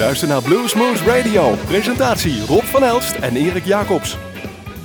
luistert 0.00 0.30
naar 0.30 0.42
Bluesmoose 0.42 1.04
Radio. 1.04 1.54
Presentatie 1.66 2.44
Rob 2.46 2.62
van 2.62 2.84
Elst 2.84 3.14
en 3.14 3.36
Erik 3.36 3.64
Jacobs. 3.64 4.16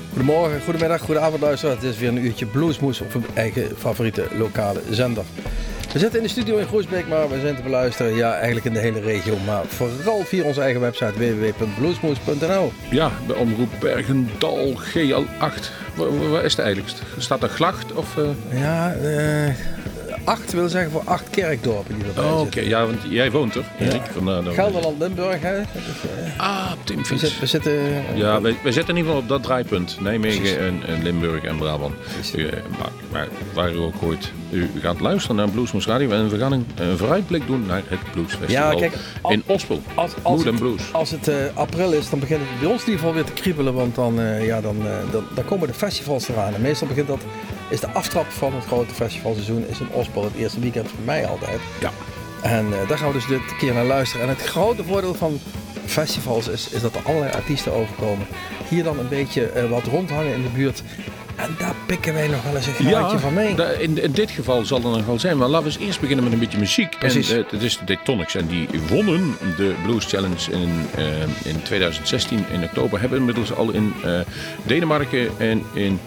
Goedemorgen, 0.10 0.62
goedemiddag, 0.62 1.02
goedenavond 1.02 1.42
luisteraars. 1.42 1.82
Het 1.82 1.94
is 1.94 1.98
weer 1.98 2.10
een 2.10 2.26
uurtje 2.26 2.46
Bluesmoes 2.46 3.02
op 3.02 3.14
uw 3.14 3.22
eigen 3.34 3.78
favoriete 3.78 4.28
lokale 4.38 4.82
zender. 4.90 5.24
We 5.94 6.00
zitten 6.00 6.20
in 6.20 6.26
de 6.26 6.32
studio 6.32 6.58
in 6.58 6.68
Groesbeek, 6.68 7.08
maar 7.08 7.30
we 7.30 7.40
zijn 7.40 7.56
te 7.56 7.62
beluisteren 7.62 8.16
ja, 8.16 8.34
eigenlijk 8.34 8.66
in 8.66 8.74
de 8.74 8.80
hele 8.80 9.00
regio. 9.00 9.38
Maar 9.46 9.66
vooral 9.66 10.24
via 10.24 10.44
onze 10.44 10.62
eigen 10.62 10.82
website 10.82 11.14
www.bluesmoes.nl. 11.14 12.72
Ja, 12.90 13.12
bij 13.28 13.36
omroep 13.36 13.72
Bergendal 13.80 14.74
GL8. 14.74 15.70
Waar, 15.96 16.30
waar 16.30 16.44
is 16.44 16.56
het 16.56 16.66
eigenlijk? 16.66 16.96
Staat 17.18 17.44
er 17.44 17.50
glacht 17.50 17.94
of... 17.94 18.16
Uh... 18.18 18.30
Ja, 18.60 18.94
eh 18.94 19.75
acht 20.26 20.54
wil 20.54 20.70
zeggen 20.70 20.92
voor 20.92 21.02
acht 21.06 21.30
kerkdorpen 21.30 21.96
die 21.98 22.06
erbij 22.08 22.24
Oh, 22.24 22.40
oké. 22.40 22.60
Ja, 22.60 22.86
want 22.86 23.00
jij 23.10 23.32
woont 23.32 23.56
er, 23.56 23.64
Erik. 23.80 24.02
We- 24.24 24.52
Gelderland, 24.54 25.00
Limburg, 25.00 25.42
hè? 25.42 25.60
Is, 25.60 25.66
eh, 26.36 26.40
Ah, 26.40 26.72
Tim 26.84 27.04
we, 27.04 27.32
we 27.40 27.46
zitten... 27.46 27.74
Ja, 28.16 28.42
wij 28.42 28.56
zitten 28.64 28.88
in 28.90 28.96
ieder 28.96 29.04
geval 29.12 29.18
op 29.18 29.28
dat 29.28 29.44
draaipunt. 29.44 29.98
Nijmegen 30.00 30.60
en, 30.60 30.82
en 30.88 31.04
Limburg 31.04 31.44
en 31.44 31.58
Brabant. 31.58 31.94
Eh, 32.36 32.44
maar, 32.80 32.90
maar 33.12 33.28
waar 33.54 33.72
u 33.74 33.78
ook 33.78 33.96
hoort, 34.00 34.32
u 34.50 34.70
gaat 34.82 35.00
luisteren 35.00 35.36
naar 35.36 35.50
Bluesmoes 35.50 35.86
Radio. 35.86 36.10
En 36.10 36.30
we 36.30 36.38
gaan 36.38 36.52
een, 36.52 36.68
een 36.76 36.98
vooruitblik 36.98 37.48
doen 37.48 37.66
naar 37.66 37.82
het 37.88 38.00
Bluesfestival 38.12 38.72
Ja, 38.72 38.80
kijk, 38.80 38.94
al- 39.22 39.32
in 39.32 39.44
Ospel. 39.46 39.82
Als, 39.96 40.12
als, 40.22 40.44
het, 40.44 40.56
Blues. 40.60 40.82
als 40.92 41.12
het 41.12 41.28
eh, 41.28 41.36
april 41.54 41.92
is, 41.92 42.10
dan 42.10 42.20
begint 42.20 42.40
het 42.40 42.60
bij 42.60 42.70
ons 42.70 42.82
in 42.82 42.86
ieder 42.90 43.00
geval 43.00 43.14
weer 43.14 43.24
te 43.24 43.34
kriebelen. 43.42 43.74
Want 43.74 43.96
dan, 43.96 44.20
ja, 44.42 44.62
dan, 44.62 44.76
dan, 45.12 45.24
dan 45.34 45.46
komen 45.46 45.68
de 45.68 45.74
festivals 45.74 46.30
eraan. 46.30 46.54
En 46.54 46.62
meestal 46.62 46.88
begint 46.88 47.08
dat, 47.08 47.22
is 47.70 47.80
de 47.80 47.90
aftrap 47.90 48.26
van 48.32 48.54
het 48.56 48.66
grote 48.66 48.94
festivalseizoen 48.94 49.68
is 49.68 49.80
in 49.80 49.90
Ospel 49.92 50.24
het 50.24 50.34
eerste 50.36 50.60
weekend 50.60 50.88
van 50.90 51.04
mei 51.06 51.26
altijd. 51.26 51.60
Ja. 51.80 51.92
En 52.42 52.66
eh, 52.74 52.88
daar 52.88 52.98
gaan 52.98 53.08
we 53.08 53.14
dus 53.14 53.28
dit 53.28 53.56
keer 53.58 53.74
naar 53.74 53.86
luisteren. 53.86 54.28
En 54.28 54.34
het 54.34 54.42
grote 54.44 54.84
voordeel 54.84 55.14
van 55.14 55.40
festivals 55.86 56.48
is, 56.48 56.70
is 56.70 56.82
dat 56.82 56.96
er 56.96 57.02
allerlei 57.06 57.32
artiesten 57.34 57.74
overkomen. 57.74 58.28
Hier 58.70 58.84
dan 58.84 59.00
een 59.00 59.08
beetje 59.08 59.46
eh, 59.46 59.70
wat 59.70 59.84
rondhangen 59.86 60.34
in 60.34 60.42
de 60.42 60.50
buurt. 60.50 60.84
En 61.36 61.56
daar 61.60 61.74
pikken 61.86 62.14
wij 62.14 62.28
nog 62.28 62.44
wel 62.44 62.56
eens 62.56 62.68
een 62.68 62.74
graadje 62.74 63.20
van 63.20 63.34
mee. 63.34 63.56
da- 63.56 63.70
in, 63.70 64.02
in 64.04 64.12
dit 64.12 64.32
geval 64.32 64.66
zal 64.66 64.78
er 64.78 64.84
nog 64.90 65.06
wel 65.06 65.20
zijn. 65.20 65.38
Maar 65.38 65.48
laten 65.48 65.68
we 65.68 65.74
eens 65.74 65.84
eerst 65.86 66.00
beginnen 66.00 66.24
met 66.24 66.34
een 66.34 66.40
beetje 66.40 66.58
muziek. 66.58 67.00
Precies. 67.00 67.30
En, 67.32 67.38
eh, 67.46 67.52
het 67.52 67.62
is 67.62 67.78
de 67.78 67.86
Daytonics. 67.86 68.36
En 68.36 68.48
die 68.48 68.68
wonnen 68.90 69.38
de 69.58 69.74
Blues 69.84 70.06
Challenge 70.06 70.52
in, 70.52 70.88
in 71.44 71.62
2016 71.64 72.46
in 72.54 72.64
oktober. 72.64 73.00
Hebben 73.00 73.20
inmiddels 73.20 73.54
al 73.54 73.72
in 73.72 73.94
Denemarken 74.64 75.30
en 75.38 75.64
in... 75.74 76.00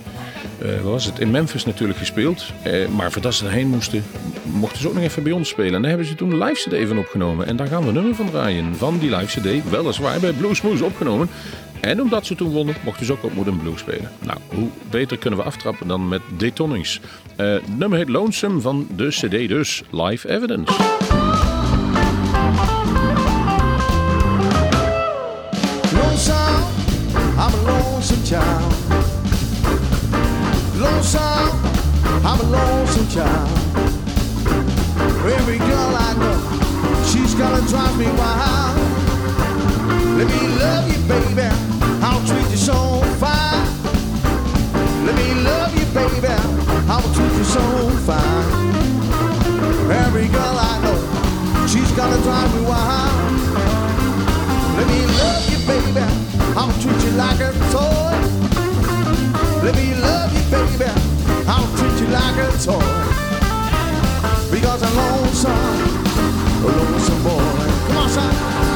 wat 0.59 0.93
was 0.93 1.05
het? 1.05 1.19
In 1.19 1.31
Memphis 1.31 1.65
natuurlijk 1.65 1.99
gespeeld. 1.99 2.53
Eh, 2.63 2.89
maar 2.89 3.13
voordat 3.13 3.35
ze 3.35 3.45
erheen 3.45 3.69
moesten, 3.69 4.05
mochten 4.43 4.81
ze 4.81 4.89
ook 4.89 4.95
nog 4.95 5.03
even 5.03 5.23
bij 5.23 5.33
ons 5.33 5.49
spelen. 5.49 5.75
En 5.75 5.81
daar 5.81 5.91
hebben 5.91 6.09
ze 6.09 6.15
toen 6.15 6.31
een 6.31 6.45
live 6.45 6.69
CD 6.69 6.89
van 6.89 6.99
opgenomen. 6.99 7.47
En 7.47 7.57
daar 7.57 7.67
gaan 7.67 7.87
we 7.87 7.93
nummer 7.93 8.15
van 8.15 8.31
draaien. 8.31 8.77
Van 8.77 8.99
die 8.99 9.17
live 9.17 9.41
CD, 9.41 9.71
weliswaar 9.71 10.21
bij 10.21 10.33
Bluesmoose 10.33 10.85
opgenomen. 10.85 11.29
En 11.81 12.01
omdat 12.01 12.27
ze 12.27 12.35
toen 12.35 12.51
wonnen, 12.51 12.75
mochten 12.85 13.07
ze 13.07 13.13
ook 13.13 13.25
op 13.25 13.35
Mood 13.35 13.49
and 13.49 13.63
Blues 13.63 13.81
spelen. 13.81 14.11
Nou, 14.25 14.39
hoe 14.55 14.69
beter 14.91 15.19
kunnen 15.19 15.39
we 15.39 15.45
aftrappen 15.45 15.89
dan 15.89 16.09
met 16.09 16.23
Daytonings. 16.39 17.01
Eh, 17.37 17.53
het 17.53 17.79
nummer 17.79 17.99
heet 17.99 18.09
Lonesome 18.09 18.61
van 18.61 18.87
de 18.97 19.09
CD 19.09 19.49
dus. 19.49 19.83
Live 19.91 20.29
Evidence. 20.29 20.73
I'm 27.41 27.55
a 27.55 27.63
lonesome 27.63 28.25
child. 28.25 28.88
I'm 31.01 32.41
a 32.41 32.43
lonesome 32.43 33.09
child. 33.09 33.49
Every 35.31 35.59
girl 35.59 35.95
I 35.95 36.13
know, 36.19 37.05
she's 37.05 37.35
gonna 37.37 37.65
drive 37.69 37.97
me 37.97 38.07
wild. 38.19 38.77
Let 40.19 40.27
me 40.27 40.49
love 40.59 40.91
you, 40.91 40.99
baby. 41.07 41.49
I'll 42.03 42.27
treat 42.27 42.51
you 42.51 42.57
so 42.57 42.75
fine. 43.23 43.65
Let 45.07 45.15
me 45.15 45.35
love 45.35 45.73
you, 45.79 45.87
baby. 45.95 46.35
I'll 46.91 47.15
treat 47.15 47.33
you 47.39 47.45
so 47.45 47.63
fine. 48.03 48.75
Every 50.05 50.27
girl 50.27 50.57
I 50.59 50.81
know, 50.83 51.67
she's 51.69 51.93
gonna 51.93 52.21
drive 52.23 52.53
me 52.57 52.67
wild. 52.67 53.39
Let 54.77 54.87
me 54.89 55.07
love 55.07 55.49
you, 55.49 55.59
baby. 55.65 56.05
I'll 56.57 56.73
treat 56.83 57.01
you 57.05 57.13
like 57.13 57.39
a 57.39 57.53
toy. 57.71 58.28
Let 59.69 59.77
me 59.77 59.95
love 59.97 60.33
you, 60.33 60.41
baby. 60.51 60.91
I'll 61.47 61.69
treat 61.77 62.01
you 62.01 62.07
like 62.09 62.37
a 62.39 62.49
toy. 62.57 62.81
Because 64.51 64.83
I'm 64.83 64.97
lonesome, 64.97 65.53
a 66.65 66.69
lonesome 66.69 67.23
boy. 67.23 67.89
Come 67.89 67.97
on, 67.99 68.09
son. 68.09 68.68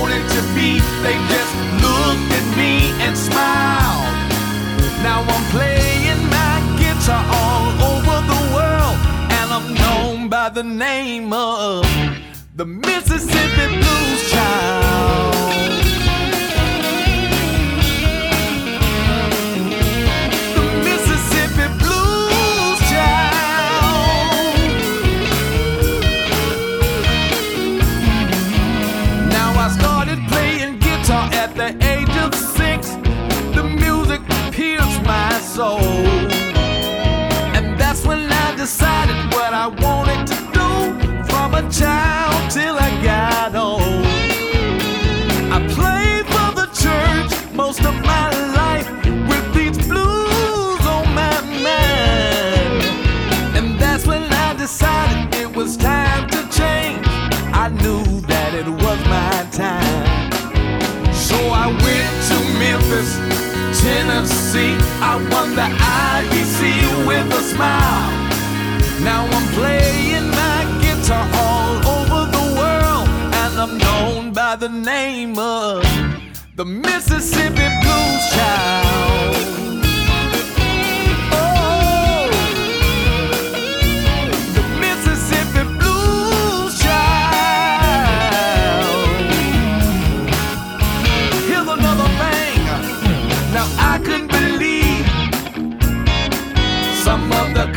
Wanted 0.00 0.24
to 0.36 0.42
be. 0.54 0.80
They 1.04 1.16
just 1.32 1.54
looked 1.82 2.30
at 2.38 2.46
me 2.56 2.72
and 3.04 3.16
smiled. 3.16 4.14
Now 5.02 5.20
I'm 5.22 5.44
playing 5.50 6.22
my 6.38 6.56
guitar 6.78 7.24
all 7.40 7.68
over 7.92 8.16
the 8.32 8.40
world, 8.56 8.98
and 9.38 9.48
I'm 9.56 9.68
known 9.74 10.28
by 10.28 10.48
the 10.48 10.64
name 10.64 11.32
of 11.32 11.84
the 12.54 12.66
Mississippi 12.66 13.66
Blues 13.80 14.30
Child. 14.30 15.65
Soul. 35.56 35.80
And 37.56 37.80
that's 37.80 38.04
when 38.04 38.30
I 38.30 38.54
decided 38.56 39.16
what 39.32 39.54
I 39.54 39.68
wanted 39.68 40.26
to 40.32 40.38
do 40.58 40.70
from 41.30 41.54
a 41.54 41.64
child 41.70 42.50
till 42.50 42.76
I 42.88 42.90
got 43.02 43.54
old. 43.54 44.04
I 45.56 45.58
played 45.78 46.26
for 46.34 46.48
the 46.60 46.68
church 46.84 47.32
most 47.54 47.80
of 47.90 47.94
my 48.12 48.26
life 48.60 48.88
with 49.30 49.46
these 49.54 49.78
blues 49.88 50.82
on 50.96 51.06
my 51.22 51.36
mind. 51.68 52.82
And 53.56 53.80
that's 53.80 54.06
when 54.06 54.24
I 54.46 54.52
decided 54.52 55.34
it 55.40 55.50
was 55.56 55.78
time 55.78 56.28
to 56.34 56.40
change. 56.58 57.06
I 57.64 57.70
knew 57.80 58.04
that 58.32 58.50
it 58.60 58.68
was 58.84 58.98
my 59.16 59.36
time. 59.62 60.32
So 61.14 61.38
I 61.64 61.66
went 61.84 62.12
to 62.28 62.36
Memphis, 62.60 63.10
Tennessee. 63.86 64.74
I 65.10 65.14
won 65.30 65.48
the 65.54 65.68
IBC 66.10 66.60
with 67.06 67.38
a 67.40 67.42
smile. 67.52 68.10
Now 69.08 69.22
I'm 69.36 69.46
playing 69.58 70.28
my 70.42 70.58
guitar 70.82 71.24
all 71.44 71.74
over 71.96 72.20
the 72.36 72.46
world, 72.60 73.06
and 73.42 73.52
I'm 73.62 73.78
known 73.78 74.32
by 74.32 74.56
the 74.56 74.68
name 74.68 75.38
of 75.38 75.84
the 76.56 76.64
Mississippi 76.64 77.68
Blues 77.82 78.22
Child. 78.34 79.75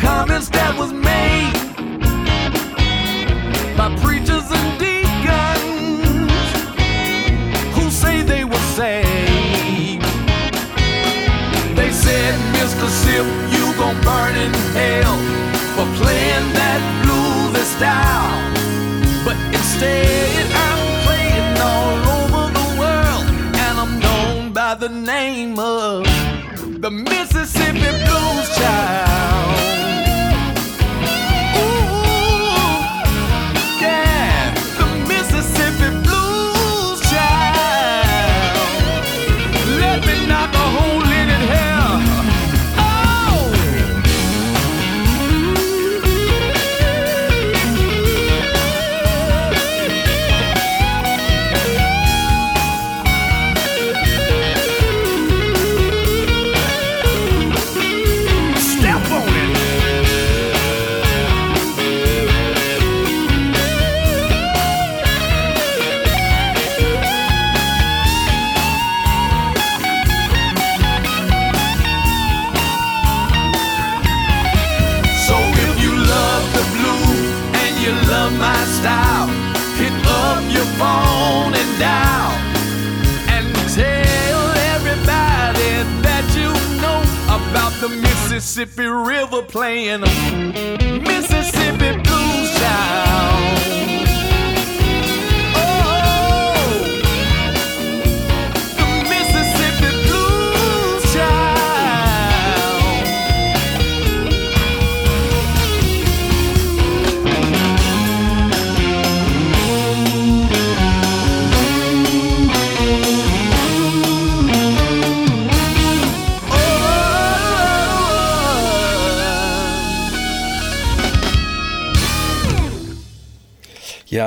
Comments 0.10 0.50
that 0.50 0.74
was 0.82 0.92
made 0.92 1.54
by 3.78 3.88
preachers 4.02 4.48
and 4.58 4.70
deacons 4.82 6.48
who 7.76 7.86
say 8.02 8.16
they 8.24 8.44
were 8.44 8.66
saved. 8.80 10.02
They 11.78 11.92
said, 11.92 12.34
Mr. 12.58 12.88
Sip, 13.02 13.28
you 13.54 13.66
gon' 13.82 14.00
burn 14.08 14.36
in 14.46 14.54
hell 14.78 15.16
for 15.76 15.88
playing 16.02 16.48
that 16.60 16.82
bluesy 17.04 17.66
style. 17.76 18.34
But 19.26 19.38
instead, 19.58 20.46
I'm 20.66 20.82
playing 21.06 21.56
all 21.72 21.98
over 22.18 22.44
the 22.60 22.68
world, 22.82 23.26
and 23.64 23.74
I'm 23.84 23.94
known 24.06 24.54
by 24.54 24.74
the 24.74 24.90
name 24.90 25.60
of 25.60 26.04
the 26.84 26.90
Mississippi 26.90 27.92
Blues 28.06 28.48
Child. 28.58 29.89
Mississippi 88.40 88.86
River 88.86 89.42
playing 89.42 90.00
Mississippi 90.00 92.02
Blues 92.02 92.58
Child. 92.58 93.09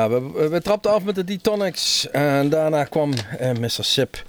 Ja, 0.03 0.11
we, 0.11 0.49
we 0.49 0.61
trapten 0.63 0.91
af 0.93 1.05
met 1.05 1.15
de 1.15 1.25
D-Tonics. 1.37 2.11
En 2.11 2.49
daarna 2.49 2.85
kwam 2.85 3.13
eh, 3.39 3.51
Mr. 3.61 3.69
Sip. 3.85 4.23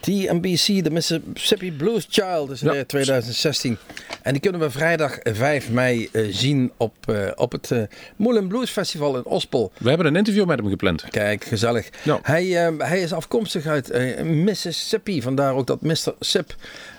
TMBC, 0.00 0.84
de 0.84 0.90
Mississippi 0.90 1.72
Blues 1.72 2.06
Child, 2.10 2.50
is 2.50 2.60
Ja. 2.60 2.70
weer 2.72 2.86
2016. 2.86 3.78
En 4.22 4.32
die 4.32 4.40
kunnen 4.40 4.60
we 4.60 4.70
vrijdag 4.70 5.18
5 5.22 5.70
mei 5.70 6.08
eh, 6.12 6.22
zien 6.30 6.72
op, 6.76 6.94
eh, 7.08 7.16
op 7.34 7.52
het 7.52 7.70
eh 7.70 7.82
Moulin 8.16 8.48
Blues 8.48 8.70
Festival 8.70 9.16
in 9.16 9.24
Ospel. 9.24 9.72
We 9.78 9.88
hebben 9.88 10.06
een 10.06 10.16
interview 10.16 10.46
met 10.46 10.58
hem 10.58 10.68
gepland. 10.68 11.04
Kijk, 11.10 11.44
gezellig. 11.44 11.88
Ja. 12.02 12.18
Hij, 12.22 12.66
eh, 12.66 12.72
hij 12.78 13.00
is 13.00 13.12
afkomstig 13.12 13.66
uit 13.66 13.90
eh, 13.90 14.22
Mississippi, 14.24 15.22
vandaar 15.22 15.54
ook 15.54 15.66
dat 15.66 15.80
Mr. 15.82 16.14
Sip. 16.20 16.54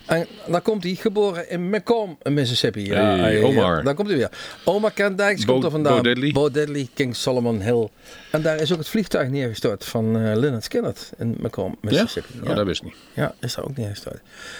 En 0.07 0.27
dan 0.47 0.61
komt 0.61 0.83
hij, 0.83 0.95
geboren 0.95 1.49
in 1.49 1.69
Macomb, 1.69 2.29
Mississippi. 2.29 2.85
Ja, 2.85 3.15
Hey, 3.15 3.43
Omar. 3.43 3.83
Dan 3.83 3.95
komt 3.95 4.07
hij 4.07 4.17
weer. 4.17 4.29
Omar 4.63 4.91
Kent 4.91 5.17
Dijks 5.17 5.45
Bo- 5.45 5.51
komt 5.51 5.63
er 5.63 5.71
vandaan. 5.71 5.95
Bo 5.95 6.01
Diddley. 6.01 6.31
Bo 6.31 6.51
Diddley, 6.51 6.87
King 6.93 7.15
Solomon 7.15 7.61
Hill. 7.61 7.87
En 8.31 8.41
daar 8.41 8.61
is 8.61 8.71
ook 8.71 8.77
het 8.77 8.87
vliegtuig 8.89 9.29
neergestort 9.29 9.85
van 9.85 10.35
Lynyrd 10.39 10.63
Skynyrd 10.63 11.11
in 11.17 11.35
Macomb, 11.39 11.77
Ja? 11.81 11.89
Mississippi. 11.89 12.49
Oh, 12.49 12.55
dat 12.55 12.65
wist 12.65 12.79
ik 12.81 12.85
niet. 12.85 12.95
Ja, 13.13 13.33
is 13.39 13.55
daar 13.55 13.65
ook 13.65 13.77
neergestort. 13.77 14.19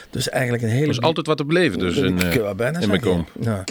Dus 0.10 0.30
eigenlijk 0.30 0.64
een 0.64 0.70
hele... 0.70 0.88
Is 0.88 1.02
altijd 1.02 1.28
wat 1.28 1.38
te 1.38 1.46
beleven 1.46 1.80
dus 1.80 1.96
in, 1.98 2.22
eh, 2.22 2.34
in. 2.82 2.90
Macomb. 2.90 3.30
Ja. 3.40 3.64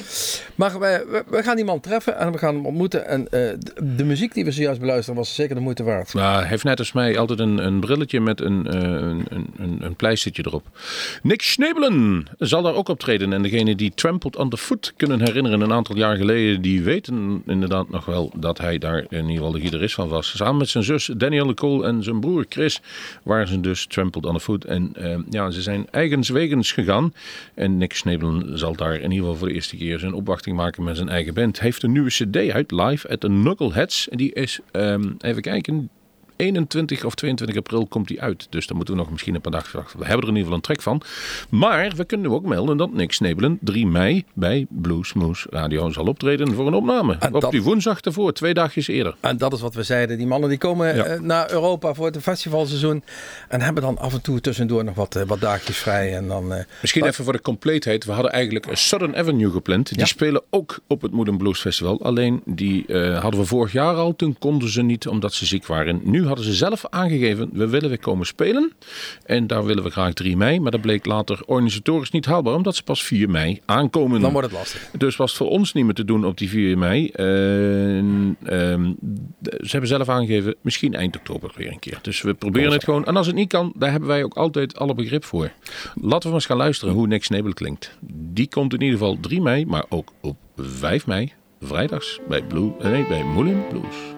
Maar 0.55 0.79
wij, 0.79 1.05
we, 1.29 1.43
gaan 1.43 1.57
die 1.57 1.65
man 1.65 1.81
treffen 1.81 2.19
en 2.19 2.33
we 2.33 2.39
gaan 2.39 2.55
hem 2.55 2.67
ontmoeten. 2.67 3.07
En 3.07 3.25
eh, 3.25 3.31
de, 3.31 3.95
de 3.97 4.05
muziek 4.05 4.35
die 4.35 4.45
we 4.45 4.51
zojuist 4.51 4.81
beluisteren 4.81 5.17
was 5.19 5.35
zeker 5.35 5.55
de 5.55 5.61
moeite 5.61 5.83
waard. 5.83 6.15
Nou, 6.15 6.39
hij 6.39 6.49
heeft 6.49 6.65
net 6.65 6.79
als 6.79 6.93
mij 6.93 7.19
altijd 7.19 7.39
een, 7.39 7.59
een 7.59 7.81
brilletje 7.81 8.21
met 8.21 8.41
een, 8.41 8.77
een, 8.77 9.27
een, 9.57 9.79
een, 9.81 9.97
pleistertje 9.97 10.43
erop. 10.47 10.65
Nick 11.23 11.43
Schnebelen 11.67 12.27
zal 12.39 12.63
daar 12.63 12.75
ook 12.75 12.89
optreden. 12.89 13.33
En 13.33 13.43
degene 13.43 13.75
die 13.75 13.93
Trampled 13.95 14.39
Underfoot 14.39 14.93
kunnen 14.97 15.21
herinneren 15.21 15.61
een 15.61 15.73
aantal 15.73 15.97
jaar 15.97 16.17
geleden, 16.17 16.63
die 16.63 16.83
weten 16.83 17.43
inderdaad 17.47 17.91
nog 17.91 18.05
wel 18.05 18.33
dat 18.37 18.59
hij 18.59 18.79
daar 18.79 18.99
in 18.99 19.19
ieder 19.19 19.37
geval 19.37 19.53
de 19.53 19.61
gitarist 19.61 19.95
van 19.95 20.09
was. 20.09 20.37
Samen 20.37 20.57
met 20.57 20.69
zijn 20.69 20.85
zus 20.85 21.11
Danielle 21.17 21.55
Cole 21.55 21.87
en 21.87 22.03
zijn 22.03 22.21
broer 22.21 22.47
Chris 22.49 22.81
waren 23.23 23.49
ze 23.49 23.61
dus 23.61 23.87
Trampled 23.87 24.25
Underfoot. 24.25 24.65
En 24.65 24.91
eh, 24.95 25.19
ja, 25.31 25.51
ze 25.51 25.63
zijn 25.63 25.87
eigens 25.91 26.29
wegens 26.29 26.73
gegaan. 26.73 27.15
En 27.55 27.77
Nick 27.77 27.95
Schnebelen 27.95 28.59
zal 28.59 28.77
daar 28.77 28.95
in 28.95 29.11
ieder 29.11 29.19
geval 29.19 29.35
voor 29.35 29.49
de 29.49 29.55
eerste 29.55 29.77
keer 29.77 29.99
zijn 29.99 30.13
opwachting 30.13 30.57
maken 30.57 30.85
met 30.85 30.97
zijn 30.97 31.09
eigen 31.09 31.35
band. 31.35 31.57
Hij 31.57 31.67
heeft 31.67 31.83
een 31.83 31.93
nieuwe 31.93 32.11
cd 32.11 32.37
uit, 32.51 32.71
live 32.71 33.09
at 33.09 33.21
the 33.21 33.27
Knuckleheads. 33.27 34.09
En 34.09 34.17
die 34.17 34.33
is, 34.33 34.59
ehm, 34.71 35.13
even 35.21 35.43
kijken, 35.43 35.91
21 36.37 37.05
of 37.05 37.15
22 37.15 37.57
april 37.57 37.87
komt 37.87 38.09
die 38.09 38.21
uit. 38.23 38.47
Dus 38.51 38.67
dan 38.67 38.77
moeten 38.77 38.95
we 38.95 39.01
nog 39.01 39.11
misschien 39.11 39.35
een 39.35 39.41
paar 39.41 39.53
dagen 39.53 39.79
wachten. 39.79 39.99
We 39.99 40.05
hebben 40.05 40.23
er 40.23 40.31
in 40.33 40.37
ieder 40.37 40.53
geval 40.53 40.57
een 40.57 40.77
trek 40.77 40.83
van. 40.83 41.03
Maar 41.51 41.93
we 41.97 42.05
kunnen 42.05 42.31
ook 42.31 42.45
melden 42.45 42.77
dat 42.77 42.93
Nick 42.93 43.13
Snebelen 43.13 43.59
3 43.61 43.87
mei 43.87 44.25
bij 44.35 44.67
Bluesmoose 44.69 45.47
Radio 45.51 45.91
zal 45.91 46.05
optreden 46.07 46.55
voor 46.55 46.67
een 46.67 46.75
opname. 46.75 47.17
En 47.19 47.35
Op 47.35 47.41
dat- 47.41 47.51
die 47.51 47.63
woensdag 47.63 48.01
ervoor, 48.01 48.33
twee 48.33 48.55
dagjes 48.55 48.89
eerder. 48.89 49.15
En 49.21 49.37
dat 49.37 49.53
is 49.53 49.61
wat 49.61 49.75
we 49.75 49.83
zeiden. 49.83 50.17
Die 50.19 50.27
mannen 50.27 50.49
die 50.49 50.59
komen 50.59 50.97
Ja. 50.97 51.05
eh, 51.05 51.21
naar 51.21 51.51
Europa 51.53 51.95
voor 51.95 52.07
het 52.07 52.17
festivalseizoen. 52.23 53.03
En 53.49 53.61
hebben 53.61 53.83
dan 53.83 53.99
af 53.99 54.15
en 54.15 54.21
toe 54.23 54.41
tussendoor 54.41 54.85
nog 54.85 54.95
wat, 54.95 55.17
eh, 55.17 55.23
wat 55.27 55.41
dagjes 55.41 55.77
vrij. 55.77 56.15
En 56.17 56.29
dan, 56.29 56.53
eh, 56.53 56.65
Misschien 56.81 57.05
even 57.05 57.25
voor 57.25 57.33
de 57.33 57.41
compleetheid. 57.41 58.05
We 58.05 58.13
hadden 58.13 58.33
eigenlijk 58.33 58.67
een 58.67 58.77
Southern 58.77 59.17
Avenue 59.17 59.51
gepland. 59.51 59.89
Die 59.89 59.99
Ja. 59.99 60.05
spelen 60.05 60.43
ook 60.51 60.79
op 60.87 61.03
het 61.03 61.13
Mood 61.13 61.39
Blues 61.39 61.61
Festival. 61.61 62.03
Alleen 62.03 62.43
die 62.45 62.85
hadden 63.21 63.41
we 63.41 63.47
vorig 63.47 63.73
jaar 63.73 63.95
al. 63.95 64.17
Toen 64.17 64.37
konden 64.39 64.69
ze 64.69 64.83
niet 64.83 65.09
omdat 65.09 65.33
ze 65.33 65.47
ziek 65.47 65.67
waren. 65.67 66.01
Nu 66.03 66.26
hadden 66.27 66.45
ze 66.45 66.55
zelf 66.55 66.85
aangegeven. 66.91 67.51
We 67.53 67.69
willen 67.69 67.89
weer 67.89 67.99
komen 67.99 68.27
spelen. 68.27 68.73
En 69.25 69.47
daar 69.47 69.65
willen 69.65 69.83
we 69.83 69.91
graag 69.91 70.13
3 70.13 70.37
mei. 70.37 70.61
Maar 70.61 70.71
dat 70.71 70.81
bleek 70.81 71.07
later 71.07 71.41
organisatorisch 71.47 72.11
niet 72.11 72.27
haalbaar. 72.27 72.55
Omdat 72.55 72.77
ze 72.77 72.83
pas 72.83 73.05
4 73.05 73.31
mei 73.31 73.61
aankomen. 73.65 74.21
dan 74.21 74.33
wordt 74.33 74.49
het 74.49 74.57
lastig. 74.57 74.91
Dus 74.99 75.17
was 75.17 75.29
het 75.29 75.39
voor 75.39 75.49
ons 75.49 75.73
niet 75.73 75.85
meer 75.85 75.95
te 75.95 76.05
doen 76.05 76.25
op 76.25 76.39
die 76.39 76.49
4 76.49 76.79
mei. 76.79 77.09
Ehm, 77.09 78.33
ze 79.41 79.71
hebben 79.71 79.89
zelf 79.89 80.09
aangegeven, 80.09 80.55
misschien 80.61 80.95
eind 80.95 81.17
oktober 81.17 81.53
weer 81.57 81.73
een 81.73 81.79
keer. 81.79 81.99
Dus 82.03 82.23
we 82.23 82.35
proberen 82.35 82.73
het 82.73 82.85
gewoon. 82.85 83.05
En 83.05 83.17
als 83.17 83.27
het 83.27 83.37
niet 83.37 83.49
kan, 83.49 83.73
daar 83.77 83.91
hebben 83.91 84.09
wij 84.09 84.25
ook 84.25 84.35
altijd 84.35 84.79
alle 84.79 84.95
begrip 84.95 85.25
voor. 85.25 85.53
Laten 85.95 86.29
we 86.29 86.35
eens 86.35 86.47
gaan 86.47 86.57
luisteren 86.57 86.95
hoe 86.95 87.07
Nick 87.07 87.25
Snebel 87.25 87.53
klinkt. 87.53 87.99
Die 88.33 88.49
komt 88.49 88.73
in 88.73 88.81
ieder 88.81 88.99
geval 88.99 89.19
3 89.21 89.43
mei, 89.43 89.67
maar 89.67 89.85
ook 89.89 90.13
op 90.21 90.37
5 90.57 91.07
mei, 91.07 91.33
vrijdags, 91.61 92.21
bij, 92.29 92.43
Blue, 92.43 92.73
eh, 92.81 92.91
nee, 92.91 93.07
bij 93.07 93.25
Moulin 93.25 93.63
Blues. 93.69 94.16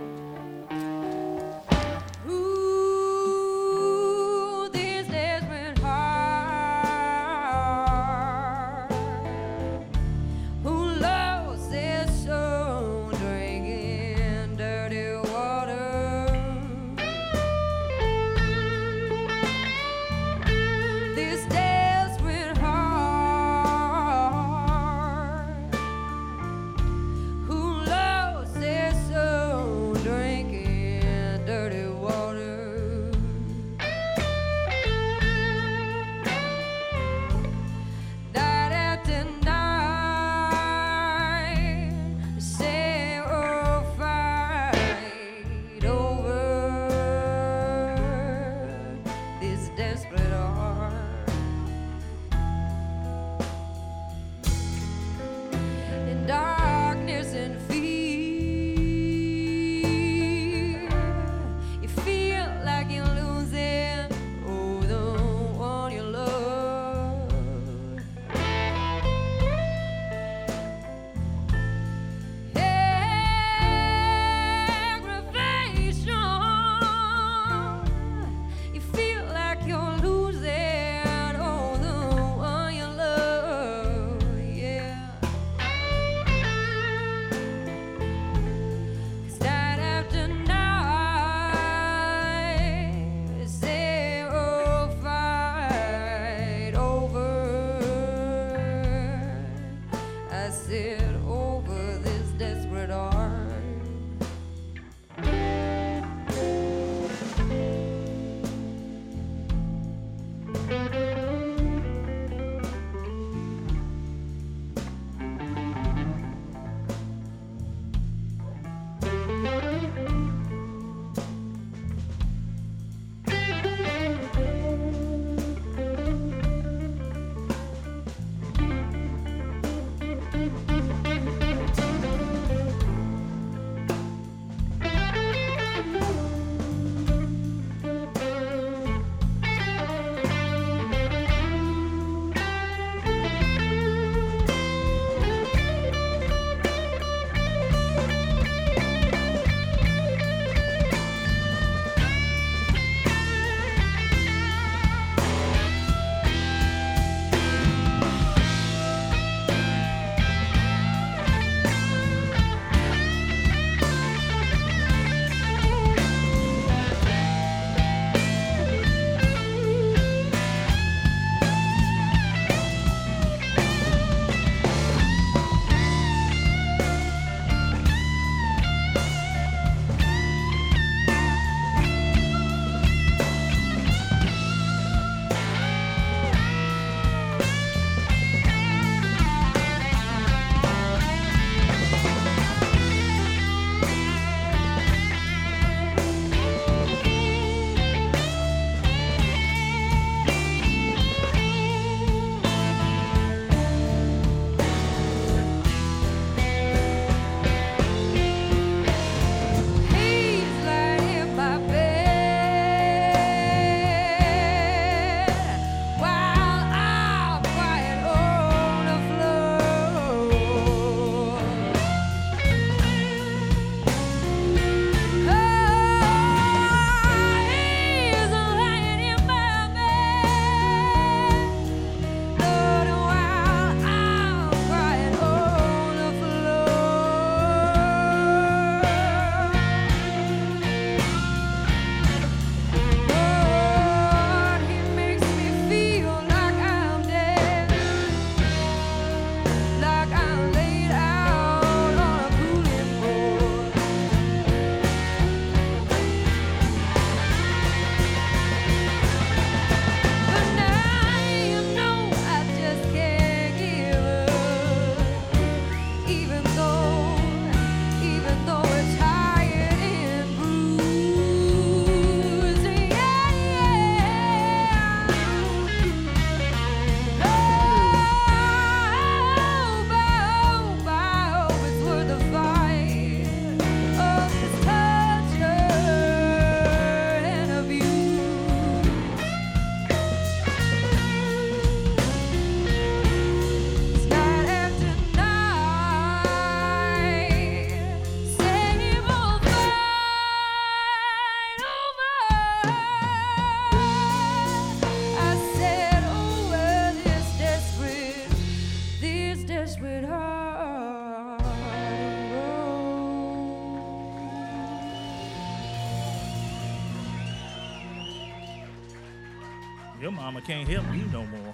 Can't 320.48 320.66
help 320.66 320.86
you 320.94 321.04
no 321.12 321.26
more. 321.26 321.47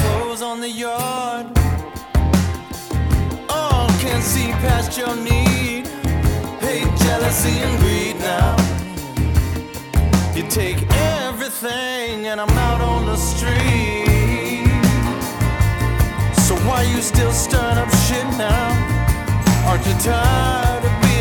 Clothes 0.00 0.42
on 0.42 0.60
the 0.60 0.68
yard. 0.68 1.46
Oh, 3.48 3.86
can't 4.00 4.22
see 4.22 4.50
past 4.64 4.98
your 4.98 5.14
need, 5.16 5.86
hate, 6.60 6.92
jealousy, 7.06 7.56
and 7.66 7.78
greed 7.80 8.16
now. 8.18 8.56
You 10.34 10.42
take 10.48 10.78
everything, 11.22 12.26
and 12.26 12.40
I'm 12.40 12.56
out 12.68 12.80
on 12.80 13.06
the 13.06 13.16
street. 13.16 14.64
So 16.46 16.56
why 16.66 16.82
you 16.82 17.00
still 17.00 17.32
stirring 17.32 17.78
up 17.78 17.90
shit 18.06 18.26
now? 18.36 18.66
Aren't 19.66 19.86
you 19.86 19.94
tired 20.00 20.84
of 20.84 21.02
being 21.02 21.13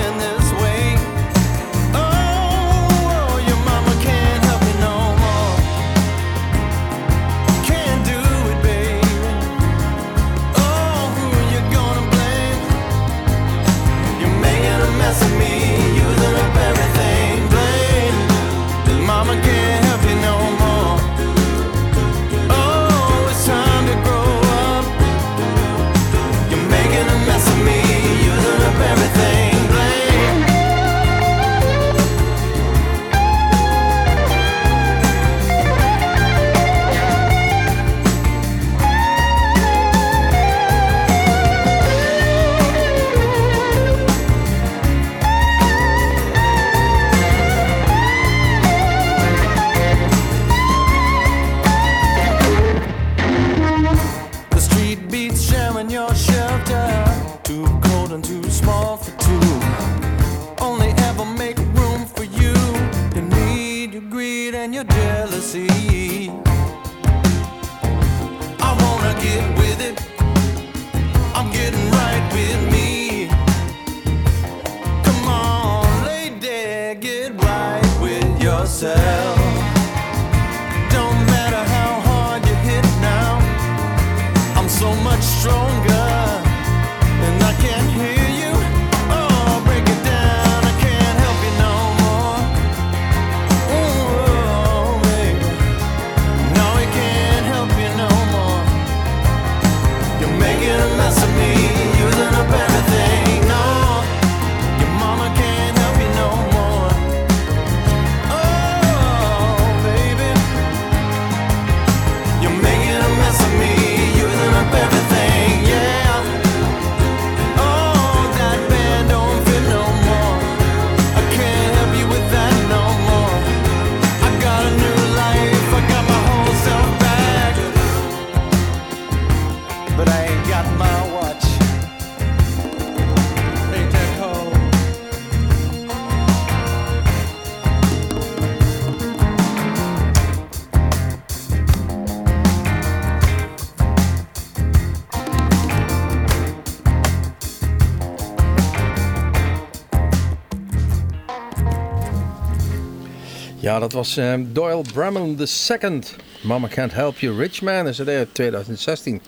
dat 153.84 153.92
was 153.94 154.18
eh, 154.18 154.34
Doyle 154.52 154.82
Bramham 154.94 155.36
II. 155.82 156.00
Mama 156.42 156.68
Can't 156.68 156.94
Help 156.94 157.18
You 157.20 157.38
Rich 157.38 157.62
Man 157.62 157.88
is 157.88 157.98
het 157.98 158.08
uit 158.08 158.34
2016. 158.34 159.22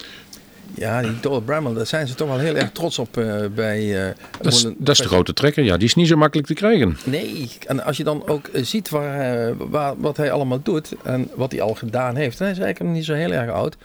Ja, 0.76 1.02
die 1.02 1.20
Doyle 1.20 1.42
Bramham, 1.42 1.76
daar 1.76 1.86
zijn 1.86 2.08
ze 2.08 2.16
toch 2.16 2.28
wel 2.28 2.38
heel 2.38 2.56
erg 2.56 2.72
trots 2.72 3.00
op 3.00 3.18
eh, 3.18 3.46
bij... 3.56 4.08
eh, 4.08 4.14
Dat 4.42 4.54
is, 4.54 4.62
dat 4.78 4.90
is 4.90 4.98
de 4.98 5.08
grote 5.08 5.34
trekker. 5.34 5.64
Ja, 5.64 5.78
die 5.78 5.88
is 5.88 5.96
niet 5.96 6.08
zo 6.08 6.16
makkelijk 6.16 6.48
te 6.48 6.54
krijgen. 6.54 6.98
Nee, 7.04 7.52
en 7.68 7.84
als 7.84 7.98
je 7.98 8.04
dan 8.04 8.28
ook 8.28 8.48
eh, 8.48 8.64
ziet 8.64 8.90
waar, 8.90 9.48
eh, 9.48 9.54
waar, 9.58 9.94
wat 9.98 10.18
hij 10.18 10.32
allemaal 10.32 10.62
doet 10.62 10.92
en 11.04 11.30
wat 11.36 11.52
hij 11.52 11.62
al 11.62 11.74
gedaan 11.74 12.16
heeft. 12.16 12.40
En 12.40 12.46
hij 12.46 12.54
is 12.54 12.60
eigenlijk 12.60 12.94
niet 12.96 13.06
zo 13.06 13.14
heel 13.14 13.32
erg 13.32 13.52
oud. 13.52 13.76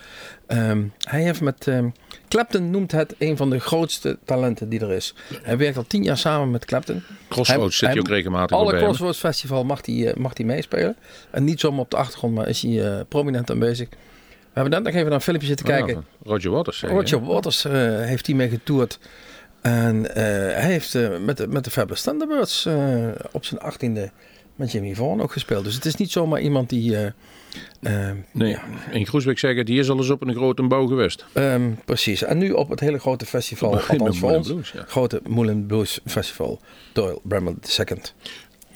Ehm, 0.46 0.82
hij 0.98 1.22
heeft 1.22 1.40
met... 1.40 1.66
ehm, 1.68 1.88
Clapton 2.30 2.70
noemt 2.70 2.92
het 2.92 3.14
een 3.18 3.36
van 3.36 3.50
de 3.50 3.58
grootste 3.58 4.18
talenten 4.24 4.68
die 4.68 4.80
er 4.80 4.92
is. 4.92 5.14
Hij 5.42 5.56
werkt 5.56 5.76
al 5.76 5.84
tien 5.86 6.02
jaar 6.02 6.18
samen 6.18 6.50
met 6.50 6.64
Clapton. 6.64 7.02
Crossroads 7.28 7.76
zit 7.76 7.88
hij 7.88 7.98
ook 7.98 8.08
regelmatig 8.08 8.56
Alle 8.56 8.70
bij 8.70 8.74
hem. 8.74 8.84
Crossroads 8.84 9.18
Festival 9.18 9.64
mag 9.64 9.86
hij, 9.86 10.06
eh, 10.06 10.16
mag 10.16 10.36
hij 10.36 10.46
meespelen. 10.46 10.96
En 11.30 11.44
niet 11.44 11.60
zomaar 11.60 11.80
op 11.80 11.90
de 11.90 11.96
achtergrond, 11.96 12.34
maar 12.34 12.48
is 12.48 12.62
hij 12.62 12.84
eh, 12.84 13.00
prominent 13.08 13.50
aanwezig. 13.50 13.88
We 13.88 13.96
hebben 14.52 14.72
net 14.72 14.82
nog 14.82 14.92
even 14.92 15.04
naar 15.04 15.14
een 15.14 15.20
filmpje 15.20 15.46
zitten 15.46 15.66
kijken. 15.66 16.04
Roger 16.22 16.50
Waters. 16.50 16.82
Roger 16.82 17.24
Waters 17.24 17.64
eh, 17.64 17.72
heeft 18.00 18.26
hiermee 18.26 18.48
getoerd. 18.48 18.98
En 19.60 20.04
hij 20.12 20.70
heeft 20.70 20.98
met, 21.20 21.36
de, 21.36 21.48
met 21.48 21.64
de 21.64 21.70
Fabulous 21.70 22.02
Thunderbirds 22.02 22.68
op 23.32 23.44
zijn 23.44 23.60
achttiende 23.60 24.10
met 24.60 24.72
Jimmy 24.72 24.94
Vaughan 24.94 25.22
ook 25.22 25.32
gespeeld. 25.32 25.64
Dus 25.64 25.74
het 25.74 25.84
is 25.84 25.94
niet 25.94 26.10
zomaar 26.10 26.40
iemand 26.40 26.68
die... 26.68 26.96
eh, 26.96 28.08
eh, 28.10 28.16
Nee, 28.32 28.56
in 28.90 29.06
Groesbeek 29.06 29.38
zeggen, 29.38 29.64
die 29.64 29.78
is 29.78 29.90
al 29.90 29.96
eens 29.96 30.10
op 30.10 30.22
een 30.22 30.34
grote 30.34 30.62
bouw 30.62 30.86
geweest. 30.86 31.24
Ehm, 31.32 31.70
precies. 31.84 32.22
En 32.22 32.38
nu 32.38 32.50
op 32.50 32.68
het 32.68 32.80
hele 32.80 32.98
grote 32.98 33.26
festival, 33.26 33.72
althans 33.72 34.18
voor 34.18 34.30
ons, 34.30 34.48
Blues, 34.48 34.72
ja. 34.72 34.84
grote 34.88 35.20
Moulin 35.28 35.66
Blues 35.66 36.00
Festival, 36.06 36.60
Doyle 36.92 37.20
Bramble 37.22 37.54
II. 37.78 38.00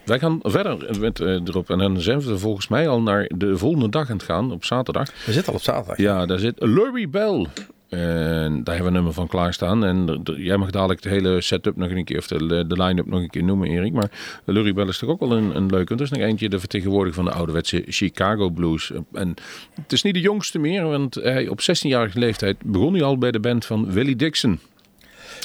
Wij 0.05 0.19
gaan 0.19 0.39
verder 0.43 1.01
met, 1.01 1.21
eh, 1.21 1.29
erop. 1.29 1.71
En 1.71 1.79
dan 1.79 2.01
zijn 2.01 2.21
we 2.21 2.39
volgens 2.39 2.69
mij 2.69 2.89
al 2.89 3.03
naar 3.03 3.31
de 3.37 3.59
volgende 3.59 3.89
dag 3.89 4.11
aan 4.11 4.17
het 4.17 4.25
gaan, 4.25 4.53
op 4.53 4.65
zaterdag. 4.65 5.11
We 5.27 5.33
zitten 5.33 5.53
al 5.53 5.59
op 5.59 5.65
zaterdag. 5.65 5.97
Ja, 5.97 6.27
daar 6.27 6.39
zit 6.39 6.55
Lurry 6.59 7.09
Bell. 7.11 7.47
En 7.95 8.65
daar 8.65 8.75
hebben 8.75 8.83
we 8.83 8.87
een 8.87 8.93
nummer 8.93 9.13
van 9.13 9.27
klaarstaan. 9.27 9.85
En 9.85 10.23
jij 10.37 10.57
mag 10.57 10.71
dadelijk 10.71 11.03
de 11.03 11.09
hele 11.09 11.41
setup 11.41 11.77
nog 11.77 11.91
een 11.91 12.05
keer, 12.05 12.19
of 12.19 12.27
de, 12.27 12.67
de 12.67 12.83
line-up 12.83 13.07
nog 13.07 13.21
een 13.21 13.31
keer 13.31 13.45
noemen, 13.45 13.69
Erik. 13.69 13.93
Maar 13.93 14.11
Lurry 14.45 14.73
Bell 14.73 14.87
is 14.87 14.99
toch 14.99 15.11
ook 15.11 15.21
wel 15.21 15.33
een, 15.33 15.57
een 15.57 15.67
leuke. 15.67 15.95
Er 15.95 16.01
is 16.01 16.11
nog 16.11 16.21
eentje 16.21 16.49
de 16.49 16.59
vertegenwoordiger 16.59 17.15
van 17.15 17.25
de 17.25 17.31
ouderwetse 17.31 17.85
Chicago 17.87 18.51
Blues. 18.51 18.93
En 19.13 19.35
het 19.83 19.93
is 19.93 20.03
niet 20.03 20.15
de 20.15 20.21
jongste 20.21 20.59
meer, 20.59 20.85
want 20.85 21.15
hij, 21.15 21.49
op 21.49 21.61
16-jarige 21.61 22.19
leeftijd 22.19 22.57
begon 22.65 22.93
hij 22.93 23.03
al 23.03 23.19
bij 23.19 23.31
de 23.31 23.41
band 23.41 23.65
van 23.65 23.93
Willie 23.93 24.17
Dixon. 24.17 24.59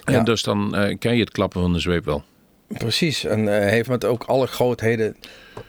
Ja. 0.06 0.14
En 0.14 0.24
dus 0.24 0.44
dan 0.44 0.76
eh, 0.76 0.98
ken 1.00 1.14
je 1.14 1.20
het 1.20 1.32
klappen 1.32 1.62
van 1.62 1.74
de 1.74 1.80
zweep 1.80 2.06
wel. 2.06 2.24
Precies. 2.78 3.24
En 3.26 3.62
eh, 3.64 3.70
heeft 3.70 3.90
met 3.90 4.06
ook 4.06 4.24
alle 4.24 4.48
grootheden, 4.48 5.16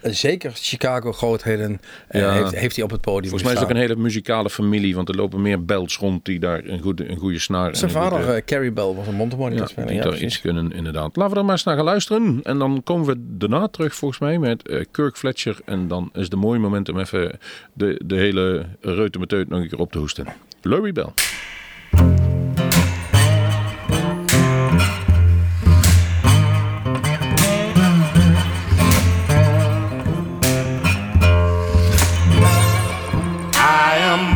eh, 0.00 0.12
zeker 0.12 0.50
Chicago 0.54 1.12
grootheden, 1.12 1.80
eh, 2.08 2.20
Ja. 2.20 2.32
heeft, 2.32 2.54
heeft 2.54 2.74
hij 2.76 2.84
op 2.84 2.90
het 2.90 3.00
podium 3.00 3.28
Volgens 3.28 3.42
mij 3.42 3.52
is 3.52 3.58
het 3.58 3.68
ook 3.68 3.74
een 3.74 3.80
hele 3.88 3.96
muzikale 3.96 4.50
familie, 4.50 4.94
want 4.94 5.08
er 5.08 5.14
lopen 5.16 5.42
meer 5.42 5.64
belts 5.64 5.96
rond 5.96 6.24
die 6.24 6.38
daar 6.38 6.64
een 6.64 6.80
goede, 6.80 7.10
een 7.10 7.16
goede 7.16 7.38
snaar 7.38 7.76
Zijn 7.76 7.90
vader, 7.90 8.22
goede- 8.22 8.44
Carrie 8.44 8.72
Bell, 8.72 8.84
was 8.94 9.06
een 9.06 9.14
mondharmonica 9.14 9.60
Ja, 9.62 9.66
speler. 9.68 9.86
die 9.88 9.96
Ja, 9.96 10.02
daar 10.02 10.12
precies. 10.12 10.32
iets 10.32 10.40
kunnen, 10.42 10.72
inderdaad. 10.72 11.16
Laten 11.16 11.32
we 11.32 11.38
er 11.38 11.44
maar 11.44 11.54
eens 11.54 11.64
naar 11.64 11.76
gaan 11.76 11.84
luisteren. 11.84 12.40
En 12.42 12.58
dan 12.58 12.80
komen 12.84 13.06
we 13.06 13.14
daarna 13.18 13.68
terug, 13.68 13.94
volgens 13.94 14.20
mij, 14.20 14.38
met 14.38 14.86
Kirk 14.90 15.16
Fletcher. 15.16 15.58
En 15.64 15.88
dan 15.88 16.10
is 16.14 16.22
het 16.22 16.32
een 16.32 16.38
mooi 16.38 16.58
moment 16.58 16.88
om 16.88 16.98
even 16.98 17.38
de, 17.72 18.00
de 18.04 18.14
hele 18.16 18.66
reutemeteut 18.80 19.48
nog 19.48 19.60
een 19.60 19.68
keer 19.68 19.78
op 19.78 19.92
te 19.92 19.98
hoesten. 19.98 20.26
Lurry 20.62 20.92
Bell. 20.92 21.08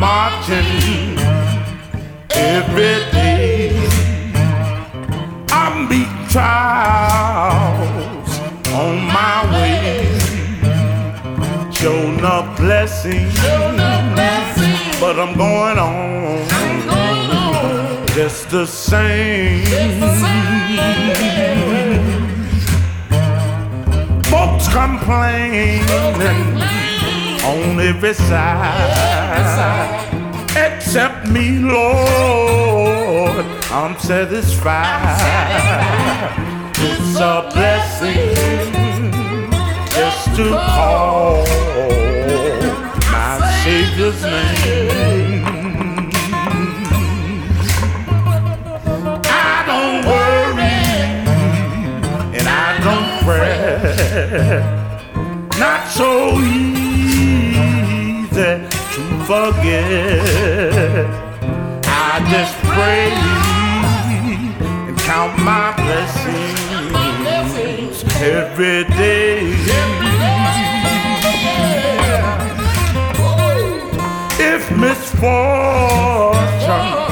marching 0.05 1.17
every 2.29 2.97
day. 3.17 3.71
I 5.61 5.63
meet 5.89 6.11
trials 6.33 8.31
on 8.81 8.95
my 9.17 9.37
way. 9.53 10.05
Showing 11.79 12.23
up 12.23 12.45
blessings, 12.61 13.35
but 15.01 15.15
I'm 15.23 15.33
going 15.45 15.79
on. 15.91 16.45
Just 18.19 18.49
the 18.51 18.65
same. 18.67 19.65
Folks. 24.29 24.65
Folks 24.65 24.67
complaining 24.81 25.81
on 27.45 27.79
every 27.79 28.13
side. 28.13 29.35
Except 30.55 31.27
me, 31.27 31.59
Lord, 31.59 33.45
I'm 33.71 33.97
satisfied. 33.99 35.19
It's 36.77 37.17
a 37.17 37.49
blessing 37.53 38.71
just 39.91 40.35
to 40.37 40.49
call 40.49 41.45
my 43.11 43.31
Savior's 43.63 44.21
name. 44.23 45.45
I 49.27 49.63
don't 49.69 49.99
worry 50.11 50.79
and 52.37 52.47
I 52.47 52.67
don't 52.85 53.09
fret 53.23 54.85
not 55.59 55.87
so 55.87 56.39
easy 56.39 56.74
forget. 59.25 60.21
I 61.85 62.21
just 62.29 62.55
pray 62.75 63.09
and 64.87 64.97
count 64.99 65.33
my 65.39 65.73
blessings 65.75 66.93
every 68.21 68.83
day. 68.95 69.53
If 74.37 74.69
misfortune 74.77 76.35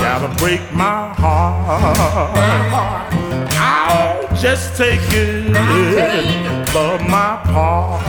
gotta 0.06 0.30
break 0.38 0.62
my 0.72 1.14
heart, 1.18 2.38
I'll 3.58 4.28
just 4.36 4.78
take 4.78 5.02
it 5.14 5.56
for 6.70 7.00
my 7.10 7.42
part. 7.46 8.04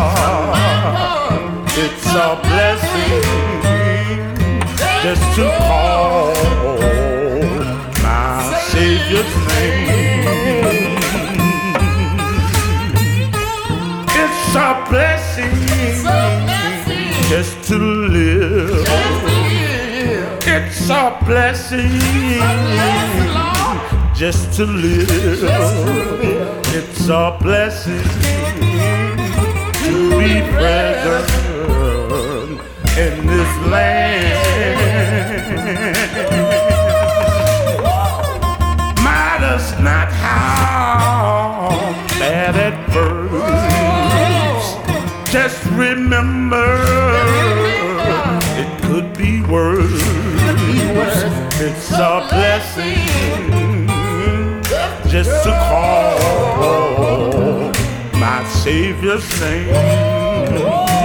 It's 1.76 2.06
a 2.06 2.38
blessing 2.42 3.63
just 5.04 5.36
to 5.36 5.44
call 5.58 6.32
my 8.02 8.58
Savior's 8.68 9.34
name. 9.48 10.96
It's 14.22 14.54
a 14.56 14.86
blessing 14.88 15.56
just 17.28 17.54
to 17.68 17.76
live. 17.76 18.88
It's 20.46 20.88
a 20.88 21.18
blessing 21.26 22.00
just 24.14 24.54
to 24.56 24.64
live. 24.64 25.44
It's 26.78 27.08
a 27.10 27.36
blessing 27.42 28.08
to 29.84 29.94
be 30.18 30.40
present 30.56 31.44
in 32.96 33.26
this 33.26 33.70
land. 33.70 34.53
Just 55.08 55.44
to 55.44 55.50
call 55.68 56.18
my 58.18 58.44
Savior's 58.48 59.40
name. 59.40 61.03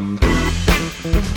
Um... 0.00 1.29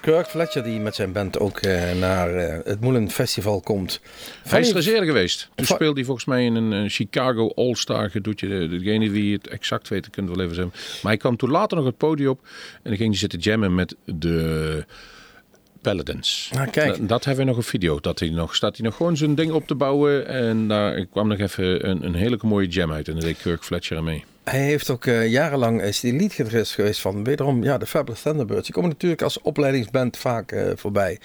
Kirk 0.00 0.26
Fletcher 0.26 0.62
die 0.62 0.80
met 0.80 0.94
zijn 0.94 1.12
band 1.12 1.38
ook 1.38 1.58
eh, 1.58 1.92
naar 2.00 2.34
eh, 2.34 2.58
het 2.64 2.80
Moelen 2.80 3.10
Festival 3.10 3.60
komt. 3.60 4.00
Hij 4.48 4.60
is 4.60 4.72
er 4.86 5.04
geweest. 5.04 5.48
Toen 5.54 5.66
Va- 5.66 5.74
speelde 5.74 5.94
hij 5.94 6.04
volgens 6.04 6.26
mij 6.26 6.44
in 6.44 6.54
een, 6.54 6.72
een 6.72 6.90
Chicago 6.90 7.48
All-Star 7.54 8.10
gedoetje. 8.10 8.48
De- 8.48 8.68
Degene 8.68 9.10
die 9.12 9.32
het 9.34 9.48
exact 9.48 9.88
weet, 9.88 10.10
kunt 10.10 10.28
wel 10.28 10.40
even 10.40 10.54
zeggen. 10.54 10.72
Maar 11.02 11.12
hij 11.12 11.16
kwam 11.16 11.36
toen 11.36 11.50
later 11.50 11.76
nog 11.76 11.86
het 11.86 11.96
podium 11.96 12.28
op. 12.28 12.40
En 12.72 12.80
dan 12.82 12.96
ging 12.96 13.08
hij 13.10 13.18
zitten 13.18 13.38
jammen 13.38 13.74
met 13.74 13.94
de 14.04 14.84
Paladins. 15.82 16.50
Ah, 16.54 16.70
kijk. 16.70 16.98
Dat, 16.98 17.08
dat 17.08 17.24
hebben 17.24 17.44
we 17.44 17.50
nog 17.50 17.58
een 17.60 17.68
video. 17.68 18.00
Dat 18.00 18.18
hij 18.18 18.28
nog, 18.28 18.54
staat 18.54 18.76
hij 18.76 18.86
nog 18.86 18.96
gewoon 18.96 19.16
zijn 19.16 19.34
ding 19.34 19.52
op 19.52 19.66
te 19.66 19.74
bouwen. 19.74 20.26
En 20.26 20.68
daar 20.68 21.06
kwam 21.06 21.28
nog 21.28 21.38
even 21.38 21.88
een, 21.88 22.04
een 22.04 22.14
hele 22.14 22.38
mooie 22.42 22.68
jam 22.68 22.92
uit. 22.92 23.08
En 23.08 23.14
daar 23.14 23.22
deed 23.22 23.40
Kirk 23.42 23.62
Fletcher 23.64 24.02
mee. 24.02 24.24
Hij 24.44 24.60
heeft 24.60 24.90
ook 24.90 25.06
eh, 25.06 25.28
jarenlang 25.28 25.82
is 25.82 26.00
die 26.00 26.12
leadgitarist 26.12 26.74
geweest 26.74 27.00
van 27.00 27.24
wederom 27.24 27.62
ja, 27.62 27.78
de 27.78 27.86
Fabulous 27.86 28.22
Thunderbirds. 28.22 28.64
Die 28.64 28.74
komen 28.74 28.90
natuurlijk 28.90 29.22
als 29.22 29.40
opleidingsband 29.40 30.16
vaak 30.16 30.52
eh, 30.52 30.70
voorbij. 30.74 31.18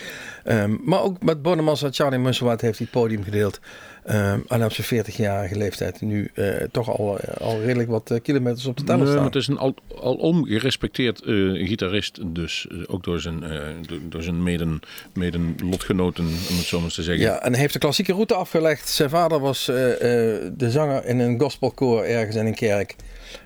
Ehm, 0.44 0.76
maar 0.84 1.02
ook 1.02 1.24
met 1.24 1.42
Bonemas 1.42 1.84
en 1.84 1.94
Charlie 1.94 2.20
Musselwhite 2.20 2.66
heeft 2.66 2.78
hij 2.78 2.88
het 2.92 3.02
podium 3.02 3.24
gedeeld. 3.24 3.60
Ehm 4.06 4.40
en 4.48 4.64
op 4.64 4.72
zijn 4.74 5.06
40-jarige 5.06 5.58
leeftijd 5.58 6.02
nu 6.02 6.30
eh, 6.34 6.48
toch 6.72 6.98
al, 6.98 7.20
eh, 7.20 7.42
al 7.42 7.62
redelijk 7.62 7.90
wat 7.90 8.12
eh, 8.12 8.22
kilometers 8.22 8.66
op 8.66 8.78
de 8.78 8.84
teller 8.84 9.00
Nee, 9.00 9.08
staan. 9.08 9.24
maar 9.24 9.32
het 9.32 9.42
is 9.42 9.48
een 9.48 9.58
al, 9.58 9.76
alom 10.02 10.46
gerespecteerd 10.46 11.22
gitarist. 11.54 12.20
Dus 12.26 12.68
ook 12.88 13.04
door 13.04 13.20
zijn, 13.20 13.40
door, 13.88 14.00
door 14.10 14.24
zijn 14.24 14.44
meden, 14.44 14.80
meden 15.14 15.56
lotgenoten, 15.64 16.24
om 16.26 16.58
het 16.58 16.66
zo 16.66 16.80
maar 16.80 16.92
te 16.92 17.04
zeggen. 17.04 17.24
Ja, 17.24 17.42
en 17.42 17.52
hij 17.52 17.62
heeft 17.62 17.74
de 17.74 17.80
klassieke 17.80 18.12
route 18.12 18.34
afgelegd. 18.34 18.90
Zijn 18.90 19.10
vader 19.10 19.40
was 19.40 19.66
de 19.66 20.68
zanger 20.68 21.06
in 21.06 21.20
een 21.20 21.40
gospelkoor 21.40 22.04
ergens 22.04 22.36
in 22.36 22.46
een 22.46 22.56
kerk. 22.56 22.96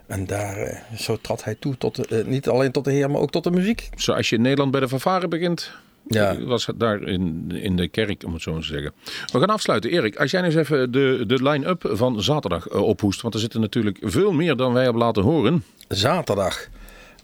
En 0.08 0.26
daar, 0.26 0.84
zo 0.98 1.18
trad 1.22 1.44
hij 1.44 1.56
toe, 1.56 1.78
tot, 1.78 2.26
niet 2.26 2.50
alleen 2.50 2.72
tot 2.72 2.84
de 2.84 2.92
heer, 2.92 3.12
maar 3.12 3.22
ook 3.22 3.32
tot 3.32 3.44
de 3.44 3.52
muziek. 3.52 3.90
Zoals 3.96 4.30
je 4.30 4.36
in 4.36 4.42
Nederland 4.42 4.72
bij 4.72 4.80
de 4.80 4.88
fanfare 4.90 5.28
begint, 5.28 5.72
Ja. 6.10 6.36
eh, 6.36 6.44
was 6.44 6.68
daar 6.76 7.02
in, 7.02 7.52
in 7.54 7.76
de 7.76 7.88
kerk, 7.88 8.24
om 8.26 8.34
het 8.34 8.42
zo 8.42 8.52
maar 8.52 8.62
te 8.62 8.68
zeggen. 8.68 8.92
We 9.34 9.40
gaan 9.40 9.50
afsluiten. 9.50 9.92
Erik, 9.92 10.16
als 10.16 10.32
jij 10.32 10.42
eens 10.44 10.56
even 10.56 10.92
de, 10.92 11.24
de 11.28 11.44
line-up 11.50 11.90
van 11.94 12.22
zaterdag 12.24 12.68
eh, 12.68 12.82
ophoest. 12.82 13.22
Want 13.22 13.34
er 13.34 13.40
zitten 13.40 13.62
natuurlijk 13.62 13.98
veel 14.02 14.32
meer 14.32 14.56
dan 14.56 14.74
wij 14.74 14.84
hebben 14.84 15.02
laten 15.02 15.24
horen. 15.24 15.64
Zaterdag. 15.88 16.68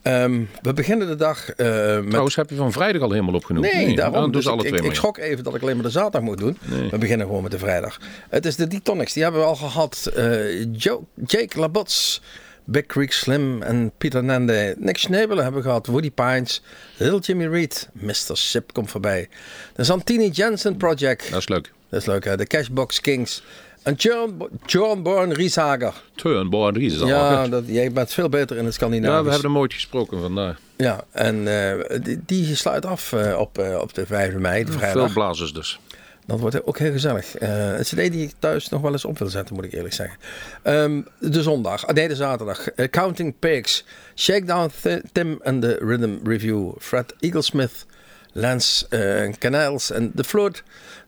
Ehm, 0.02 0.42
we 0.62 0.74
beginnen 0.74 1.08
de 1.08 1.16
dag 1.16 1.50
eh, 1.50 1.68
met... 1.96 2.08
Trouwens, 2.10 2.36
heb 2.36 2.50
je 2.50 2.56
van 2.56 2.72
vrijdag 2.72 3.02
al 3.02 3.12
helemaal 3.12 3.34
opgenoemd? 3.34 3.74
Nee, 3.74 3.96
daarom. 3.96 4.14
Dan 4.14 4.24
doen 4.24 4.32
Dus 4.32 4.48
alle 4.48 4.56
ik, 4.56 4.62
twee 4.62 4.74
ik, 4.74 4.80
ik 4.80 4.88
mee. 4.88 4.96
schrok 4.96 5.18
even 5.18 5.44
dat 5.44 5.56
ik 5.56 5.62
alleen 5.62 5.76
maar 5.76 5.86
de 5.86 5.92
zaterdag 5.92 6.22
moet 6.22 6.38
doen. 6.38 6.58
We 6.92 6.98
beginnen 6.98 7.26
gewoon 7.28 7.44
met 7.44 7.52
de 7.52 7.58
vrijdag. 7.60 8.00
Het 8.30 8.46
is 8.46 8.56
de 8.56 8.68
D-Tonics. 8.68 9.14
Die 9.14 9.24
hebben 9.24 9.42
we 9.42 9.48
al 9.48 9.56
gehad. 9.56 10.12
Eh, 10.16 10.64
Joe, 10.74 11.00
Jake 11.26 11.60
LaBots, 11.60 12.22
Big 12.66 12.86
Creek 12.86 13.12
Slim 13.12 13.62
en 13.62 13.92
Pieter 13.98 14.24
Nende. 14.24 14.76
Nick 14.78 14.98
Schnebelen 14.98 15.44
hebben 15.44 15.62
we 15.62 15.68
gehad. 15.68 15.88
Woody 15.88 16.12
Pines, 16.12 16.62
Little 16.98 17.20
Jimmy 17.20 17.48
Reed. 17.48 17.90
Mr. 17.94 18.38
Sip 18.38 18.74
komt 18.74 18.92
voorbij. 18.92 19.30
De 19.76 19.84
Santini 19.84 20.30
Jensen 20.30 20.78
Project. 20.78 21.32
Dat 21.32 21.40
is 21.40 21.48
leuk. 21.48 21.72
Dat 21.90 22.00
is 22.00 22.06
leuk 22.06 22.24
hè. 22.24 22.38
De 22.38 22.46
Cashbox 22.46 23.02
Kings. 23.02 23.44
En 23.86 23.94
John, 23.94 24.50
John 24.66 25.02
Born 25.02 25.34
Rieshager. 25.34 25.94
Turnborn 26.16 26.78
Ries 26.78 26.94
is 26.94 27.02
al 27.02 27.08
Ja, 27.08 27.48
dat, 27.48 27.64
jij 27.68 27.92
bent 27.92 28.14
veel 28.14 28.30
beter 28.30 28.58
in 28.58 28.66
het 28.66 28.74
Scandinavisch. 28.74 29.18
Ja, 29.18 29.24
we 29.24 29.32
hebben 29.32 29.52
hem 29.52 29.60
ooit 29.60 29.74
gesproken 29.74 30.22
vandaar. 30.22 30.58
Ja, 30.78 31.04
en 31.12 31.48
eh, 31.48 32.00
die, 32.02 32.20
die 32.26 32.56
sluit 32.56 32.86
af 32.86 33.14
eh, 33.14 33.40
op, 33.40 33.58
eh, 33.58 33.78
op 33.82 33.94
de 33.94 34.06
5 34.06 34.34
mei, 34.34 34.64
de 34.64 34.72
Veel 34.72 35.10
blazers 35.14 35.54
dus. 35.54 35.80
Dat 36.28 36.40
wordt 36.40 36.66
ook 36.66 36.78
heel 36.78 36.92
gezellig. 36.92 37.36
Eh 37.38 37.78
een 37.78 37.84
cd 37.84 37.96
die 37.96 38.24
ik 38.28 38.34
thuis 38.40 38.70
nog 38.70 38.82
wel 38.82 38.92
eens 38.92 39.06
op 39.06 39.18
wil 39.18 39.28
zetten, 39.30 39.56
moet 39.56 39.66
ik 39.66 39.74
eerlijk 39.74 39.94
zeggen. 39.94 40.18
Ehm, 40.64 41.02
de 41.20 41.42
zondag, 41.44 41.88
ah, 41.88 41.96
nee 41.96 42.08
de 42.08 42.16
zaterdag. 42.16 42.70
Eh, 42.70 42.90
Counting 42.90 43.40
Pigs, 43.40 43.86
Shakedown 44.16 44.72
Th- 44.82 45.02
Tim 45.12 45.40
en 45.42 45.60
de 45.60 45.78
Rhythm 45.80 46.18
Review. 46.24 46.72
Fred 46.80 47.14
Eaglesmith, 47.20 47.86
Lance 48.32 48.88
eh, 48.90 49.32
Canals 49.40 49.92
en 49.92 50.12
The 50.16 50.24
Flood. 50.24 50.64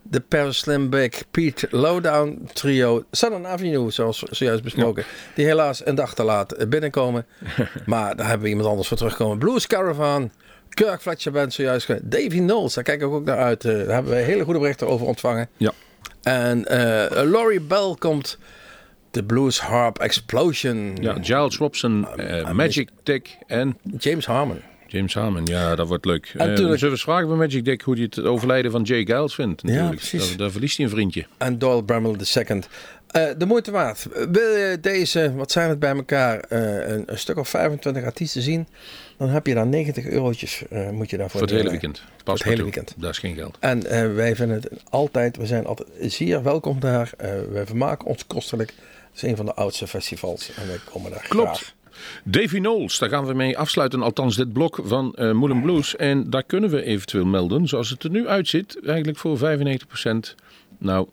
De 0.09 0.20
Paris 0.20 0.57
Slim 0.57 0.89
Big, 0.89 1.24
Pete 1.32 1.68
Lowdown 1.72 2.49
Trio. 2.53 3.03
Southern 3.11 3.45
Avenue, 3.47 3.91
zoals 3.91 4.20
zojuist 4.22 4.63
besproken. 4.63 5.03
Die 5.36 5.45
helaas 5.45 5.86
een 5.86 5.95
dag 5.95 6.13
te 6.15 6.24
laat 6.24 6.70
binnenkomen. 6.70 7.26
maar 7.86 8.15
daar 8.15 8.26
hebben 8.28 8.43
we 8.43 8.49
iemand 8.49 8.70
anders 8.70 8.88
voor 8.88 8.97
terugkomen. 8.97 9.38
Blues 9.38 9.68
Caravan. 9.68 10.32
Kirk 10.70 11.01
Fletcher 11.01 11.32
Band 11.32 11.53
zojuist. 11.53 11.86
ge- 11.86 11.99
Davy 12.03 12.38
Knowles, 12.38 12.74
daar 12.74 12.84
kijk 12.84 13.01
ik 13.01 13.07
ook 13.07 13.26
naar 13.26 13.38
uit. 13.38 13.65
Eh, 13.65 13.72
daar 13.74 13.88
hebben 13.93 14.11
we 14.13 14.18
hele 14.20 14.43
goede 14.43 14.59
berichten 14.59 14.88
over 14.88 15.07
ontvangen. 15.07 15.49
Ja. 15.57 15.72
En 16.22 16.65
eh 16.65 17.24
Laurie 17.24 17.61
Bell 17.61 17.95
komt. 17.99 18.38
De 19.11 19.24
Blues 19.24 19.59
Harp 19.59 19.99
Explosion. 19.99 20.97
Ja, 21.01 21.18
Giles 21.22 21.57
Robson, 21.57 22.07
eh, 22.18 22.51
Magic 22.51 22.89
Dick 23.03 23.38
en 23.47 23.78
James 23.97 24.26
Harmon. 24.26 24.59
James 24.88 25.13
Harmon. 25.13 25.45
Ja, 25.45 25.76
dat 25.76 25.88
wordt 25.88 26.05
leuk. 26.05 26.26
En 26.26 26.38
natuurlijk- 26.38 26.59
zullen 26.65 26.80
we 26.80 26.89
eens 26.89 27.01
vragen 27.03 27.28
bij 27.28 27.38
Magic 27.38 27.65
Dick 27.65 27.82
hoe 27.82 27.93
hij 27.95 28.03
het 28.03 28.20
overlijden 28.24 28.72
van 28.72 28.82
Jay 28.84 29.05
Giles 29.05 29.36
vindt? 29.36 29.63
Natuurlijk. 29.63 29.95
precies. 29.95 30.28
Daar, 30.28 30.38
daar 30.38 30.51
verliest 30.51 30.78
hij 30.78 30.86
een 30.86 30.91
vriendje. 30.91 31.26
En 31.38 31.57
Doyle 31.59 31.84
Bramwell 31.84 32.15
II. 32.36 32.61
Eh 33.18 33.30
de 33.38 33.45
moeite 33.45 33.72
waard. 33.72 34.07
Wil 34.13 34.55
je 34.55 34.78
deze, 34.82 35.34
wat 35.36 35.51
zijn 35.51 35.70
het 35.70 35.80
bij 35.80 35.95
elkaar, 35.95 36.39
eh, 36.39 36.89
een, 36.89 37.03
een 37.05 37.18
stuk 37.18 37.38
of 37.38 37.49
25 37.49 38.03
artiesten 38.03 38.41
zien? 38.41 38.68
Dan 39.18 39.30
heb 39.30 39.47
je 39.47 39.53
daar 39.53 39.68
90 39.68 40.05
eurotjes, 40.05 40.63
eh, 40.70 40.89
moet 40.89 41.09
je 41.09 41.18
daarvoor 41.18 41.39
Voor 41.39 41.47
het 41.47 41.57
hele 41.57 41.70
weekend. 41.70 42.01
Pas 42.01 42.07
Voor 42.24 42.34
het 42.34 42.43
hele 42.43 42.55
toe. 42.55 42.63
weekend. 42.63 42.93
Dat 42.97 43.09
is 43.11 43.18
geen 43.18 43.36
geld. 43.36 43.57
En 43.59 44.15
wij 44.15 44.36
vinden 44.36 44.55
het 44.55 44.70
altijd, 44.89 45.38
we 45.38 45.45
zijn 45.45 45.65
altijd 45.65 45.88
zeer 45.99 46.43
welkom 46.43 46.80
daar. 46.80 47.11
Wij 47.51 47.65
vermaken 47.65 48.07
ons 48.07 48.28
kostelijk. 48.28 48.70
Het 49.11 49.24
is 49.24 49.30
een 49.30 49.36
van 49.36 49.45
de 49.45 49.53
oudste 49.53 49.88
festivals 49.88 50.51
en 50.55 50.68
wij 50.68 50.80
komen 50.91 51.11
daar 51.11 51.26
Klopt. 51.28 51.57
graag. 51.57 51.76
Davy 52.24 52.57
Knowles, 52.59 52.97
daar 52.99 53.09
gaan 53.09 53.26
we 53.26 53.34
mee 53.34 53.57
afsluiten. 53.57 54.01
Althans, 54.01 54.36
dit 54.36 54.53
blok 54.53 54.80
van 54.84 55.13
Moulin 55.18 55.61
Blues. 55.61 55.95
En 55.95 56.30
daar 56.30 56.43
kunnen 56.43 56.70
we 56.70 56.84
eventueel 56.84 57.26
melden, 57.26 57.68
zoals 57.68 57.89
het 57.89 58.03
er 58.03 58.09
nu 58.09 58.28
uitziet, 58.28 58.80
eigenlijk 58.86 59.18
voor 59.18 59.38
95%. 59.38 60.36
Nou, 60.78 61.08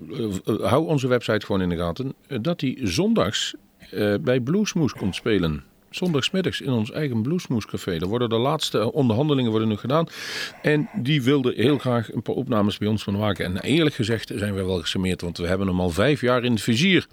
eh, 0.45 0.71
hou 0.71 0.87
onze 0.87 1.09
website 1.09 1.47
gewoon 1.47 1.61
in 1.62 1.69
de 1.69 1.77
gaten. 1.77 2.15
eh, 2.27 2.39
dat 2.43 2.61
hij 2.61 2.79
zondags 2.83 3.55
eh, 3.91 4.15
bij 4.21 4.41
Bluesmoes 4.41 4.93
komt 4.93 5.15
spelen. 5.15 5.65
Zondagsmiddags 5.91 6.61
in 6.61 6.73
ons 6.73 6.91
eigen 6.91 7.23
Bluesmoescafé. 7.23 7.93
Er 7.93 8.07
worden 8.07 8.29
de 8.29 8.37
laatste 8.39 8.93
onderhandelingen 8.93 9.51
worden 9.51 9.69
nog 9.69 9.81
gedaan. 9.81 10.07
En 10.62 10.89
die 10.95 11.23
wilde 11.23 11.53
heel 11.57 11.79
graag 11.79 12.12
een 12.12 12.23
paar 12.23 12.35
opnames 12.35 12.79
bij 12.79 12.89
ons 12.89 13.03
van 13.03 13.19
maken. 13.19 13.45
En 13.45 13.62
eerlijk 13.62 13.95
gezegd 13.95 14.33
zijn 14.35 14.55
we 14.55 14.65
wel 14.65 14.81
gesameerd. 14.81 15.21
Want 15.21 15.39
we 15.39 15.47
hebben 15.47 15.67
hem 15.67 15.81
al 15.81 15.91
vijf 15.91 16.21
jaar 16.21 16.45
in 16.45 16.53
het 16.53 16.61
vizier. 16.61 17.07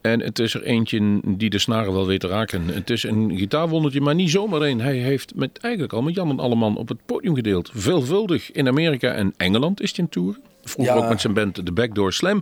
En 0.00 0.20
het 0.20 0.38
is 0.38 0.54
er 0.54 0.62
eentje 0.62 1.20
die 1.24 1.50
de 1.50 1.58
snaren 1.58 1.92
wel 1.92 2.06
weet 2.06 2.20
te 2.20 2.26
raken. 2.26 2.66
Het 2.66 2.90
is 2.90 3.02
een 3.02 3.36
gitaarwondertje, 3.36 4.00
maar 4.00 4.14
niet 4.14 4.30
zomaar 4.30 4.62
één. 4.62 4.80
Hij 4.80 4.96
heeft 4.96 5.34
met, 5.34 5.58
eigenlijk 5.58 5.92
al 5.92 6.02
met 6.02 6.14
Jan 6.14 6.30
en 6.30 6.38
Alleman 6.38 6.76
op 6.76 6.88
het 6.88 7.06
podium 7.06 7.34
gedeeld. 7.34 7.70
Veelvuldig 7.74 8.52
in 8.52 8.68
Amerika 8.68 9.12
en 9.12 9.34
Engeland 9.36 9.80
is 9.80 9.96
hij 9.96 10.04
een 10.04 10.10
tour. 10.10 10.36
Vroeger 10.64 10.94
Ja. 10.94 11.02
ook 11.02 11.08
met 11.08 11.20
zijn 11.20 11.34
band 11.34 11.54
The 11.54 11.72
Backdoor 11.72 12.12
Slam. 12.12 12.40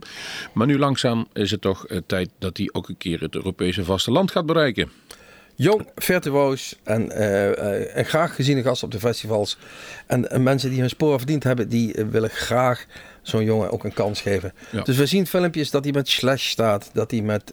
Maar 0.52 0.66
nu 0.66 0.78
langzaam 0.78 1.26
is 1.32 1.50
het 1.50 1.60
toch 1.60 1.86
eh, 1.86 1.98
tijd 2.06 2.30
dat 2.38 2.56
hij 2.56 2.68
ook 2.72 2.88
een 2.88 2.96
keer 2.96 3.20
het 3.20 3.34
Europese 3.34 3.84
vasteland 3.84 4.30
gaat 4.30 4.46
bereiken. 4.46 4.90
Jong, 5.54 5.86
virtuoos 5.94 6.74
en, 6.84 7.10
eh, 7.10 7.96
en 7.96 8.04
graag 8.04 8.34
geziene 8.34 8.62
gast 8.62 8.82
op 8.82 8.90
de 8.90 8.98
festivals. 8.98 9.58
En, 10.06 10.30
en 10.30 10.42
mensen 10.42 10.70
die 10.70 10.80
hun 10.80 10.88
sporen 10.88 11.18
verdiend 11.18 11.44
hebben, 11.44 11.68
die 11.68 11.94
willen 12.10 12.30
graag 12.30 12.86
zo'n 13.22 13.44
jongen 13.44 13.70
ook 13.70 13.84
een 13.84 13.92
kans 13.92 14.20
geven. 14.20 14.52
Ja. 14.70 14.82
Dus 14.82 14.96
we 14.96 15.06
zien 15.06 15.26
filmpjes 15.26 15.70
dat 15.70 15.84
hij 15.84 15.92
met 15.92 16.08
Slash 16.08 16.48
staat, 16.48 16.90
dat 16.92 17.10
hij 17.10 17.20
met 17.20 17.52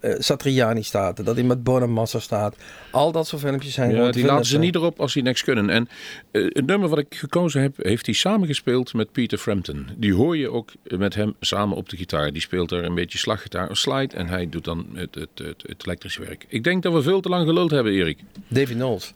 eh, 0.00 0.14
Satriani 0.18 0.82
staat, 0.82 1.24
dat 1.24 1.34
hij 1.34 1.44
met 1.44 1.62
Bonamassa 1.62 2.18
staat. 2.18 2.56
Al 2.90 3.12
dat 3.12 3.26
soort 3.26 3.42
filmpjes 3.42 3.74
zijn 3.74 3.94
Ja, 3.94 4.10
die 4.10 4.24
laten 4.24 4.46
ze 4.46 4.58
niet 4.58 4.74
erop 4.74 5.00
als 5.00 5.12
die 5.12 5.22
niks 5.22 5.44
kunnen. 5.44 5.70
En 5.70 5.88
eh, 6.30 6.42
het 6.48 6.66
nummer 6.66 6.88
wat 6.88 6.98
ik 6.98 7.14
gekozen 7.14 7.62
heb, 7.62 7.76
heeft 7.76 8.06
hij 8.06 8.14
samengespeeld 8.14 8.94
met 8.94 9.12
Peter 9.12 9.38
Frampton. 9.38 9.88
Die 9.96 10.14
hoor 10.14 10.36
je 10.36 10.50
ook 10.50 10.72
met 10.82 11.14
hem 11.14 11.34
samen 11.40 11.76
op 11.76 11.88
de 11.88 11.96
gitaar. 11.96 12.32
Die 12.32 12.42
speelt 12.42 12.70
er 12.70 12.84
een 12.84 12.94
beetje 12.94 13.18
slaggitaar 13.18 13.70
of 13.70 13.76
slide 13.76 14.16
en 14.16 14.28
hij 14.28 14.48
doet 14.48 14.64
dan 14.64 14.86
het, 14.94 15.14
het, 15.14 15.28
het, 15.34 15.62
het 15.66 15.86
elektrische 15.86 16.20
werk. 16.20 16.46
Ik 16.48 16.64
denk 16.64 16.82
dat 16.82 16.92
we 16.92 17.02
veel 17.02 17.20
te 17.20 17.28
lang 17.28 17.46
geluld 17.46 17.70
hebben, 17.70 17.92
Erik. 17.92 18.18
Davy 18.48 18.74
Knowles. 18.74 19.14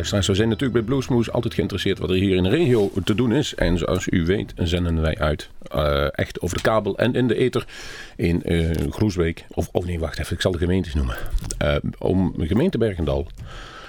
Luisteraars, 0.00 0.26
we 0.26 0.34
zijn 0.34 0.48
natuurlijk 0.48 0.86
bij 0.86 0.88
Bluesmoes 0.88 1.32
altijd 1.32 1.54
geïnteresseerd 1.54 1.98
wat 1.98 2.10
er 2.10 2.16
hier 2.16 2.36
in 2.36 2.42
de 2.42 2.48
regio 2.48 2.90
te 3.04 3.14
doen 3.14 3.32
is. 3.32 3.54
En 3.54 3.78
zoals 3.78 4.06
u 4.10 4.24
weet 4.24 4.52
zenden 4.56 5.00
wij 5.00 5.18
uit, 5.18 5.50
eh, 5.70 6.18
echt 6.18 6.40
over 6.40 6.56
de 6.56 6.62
kabel 6.62 6.98
en 6.98 7.14
in 7.14 7.28
de 7.28 7.34
ether 7.34 7.64
in 8.16 8.42
eh 8.42 8.70
Groesbeek. 8.90 9.44
Of, 9.54 9.68
oh 9.72 9.84
nee, 9.84 9.98
wacht 9.98 10.18
even, 10.18 10.34
ik 10.34 10.40
zal 10.40 10.52
de 10.52 10.58
gemeentes 10.58 10.94
noemen. 10.94 11.16
Eh, 11.58 11.76
om 11.98 12.34
gemeente 12.38 12.78
Bergendal, 12.78 13.26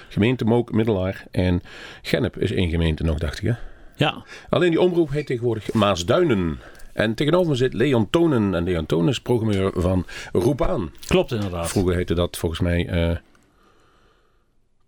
gemeente 0.08 0.44
Mook, 0.44 0.72
Middelaar 0.72 1.24
en 1.30 1.62
Gennep 2.02 2.38
is 2.38 2.52
één 2.52 2.70
gemeente 2.70 3.02
nog, 3.02 3.18
dacht 3.18 3.38
ik 3.38 3.48
hè? 3.48 3.54
Ja, 3.96 4.24
Alleen 4.48 4.70
die 4.70 4.80
omroep 4.80 5.10
heet 5.10 5.26
tegenwoordig 5.26 5.72
Maasduinen. 5.72 6.58
En 6.92 7.14
tegenover 7.14 7.50
me 7.50 7.56
zit 7.56 7.74
Leon 7.74 8.10
Tonen. 8.10 8.54
En 8.54 8.64
Leon 8.64 8.86
Tonen 8.86 9.08
is 9.08 9.20
programmeur 9.20 9.70
van 9.74 10.06
Roepaan. 10.32 10.92
klopt 11.06 11.32
inderdaad. 11.32 11.68
Vroeger 11.68 11.94
heette 11.94 12.14
dat 12.14 12.36
volgens 12.36 12.60
mij 12.60 12.88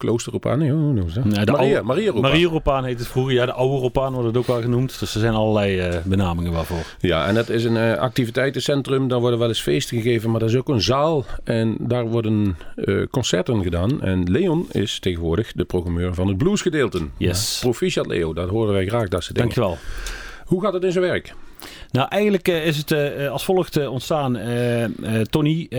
Klooster 0.05 0.33
Roepaan. 0.33 0.59
Nee, 0.59 0.71
hoe 0.71 0.81
noemen 0.81 1.11
ze 1.11 1.21
dat? 1.23 1.25
Nee, 1.33 1.45
de 1.45 1.53
Maria, 1.53 1.75
oude- 1.75 1.87
Maria 1.87 2.11
Roepaan. 2.11 2.31
Maria 2.31 2.49
Roepaan 2.49 2.85
heet 2.85 2.99
het 2.99 3.09
vroeger. 3.09 3.35
Ja, 3.35 3.47
de 3.47 3.53
oude 3.53 3.77
Roepaan 3.77 4.13
wordt 4.13 4.27
het 4.29 4.37
ook 4.37 4.47
wel 4.47 4.61
genoemd. 4.61 4.99
Dus 5.01 5.15
er 5.15 5.21
zijn 5.21 5.35
allerlei 5.35 5.79
eh, 5.79 5.97
benamingen 6.05 6.53
waarvoor. 6.53 6.79
Ja, 7.01 7.27
en 7.27 7.35
dat 7.35 7.49
is 7.49 7.65
een 7.65 7.77
eh, 7.77 7.99
activiteitencentrum. 7.99 9.09
Daar 9.09 9.21
worden 9.21 9.39
wel 9.39 9.49
eens 9.49 9.63
feesten 9.63 9.97
gegeven, 10.01 10.31
maar 10.31 10.41
dat 10.41 10.49
is 10.49 10.57
ook 10.57 10.69
een 10.69 10.81
zaal. 10.83 11.25
En 11.45 11.77
daar 11.81 12.07
worden 12.07 12.57
eh, 12.77 13.03
concerten 13.11 13.63
gedaan. 13.63 14.03
En 14.03 14.31
Leon 14.31 14.67
is 14.71 14.99
tegenwoordig 14.99 15.53
de 15.53 15.65
programmeur 15.65 16.15
van 16.15 16.29
het 16.29 16.37
bluesgedeelte. 16.39 17.01
Yes. 17.17 17.59
Proficiat 17.61 18.07
Leo, 18.07 18.33
dat 18.33 18.49
horen 18.49 18.73
wij 18.73 18.87
graag, 18.87 19.09
dat 19.09 19.23
soort 19.23 19.35
dingen. 19.37 19.55
Dankjewel. 19.55 19.79
Hoe 20.45 20.63
gaat 20.63 20.73
het 20.73 20.85
in 20.85 20.93
zijn 20.93 21.05
werk? 21.05 21.35
Nou, 21.95 22.09
eigenlijk 22.09 22.49
eh, 22.49 22.67
is 22.67 22.77
het 22.77 22.91
eh, 22.91 23.31
als 23.31 23.45
volgt 23.45 23.77
eh, 23.77 23.93
ontstaan. 23.93 24.37
Eh, 24.37 24.85
eh, 24.85 24.91
Tony, 25.31 25.67
eh, 25.71 25.79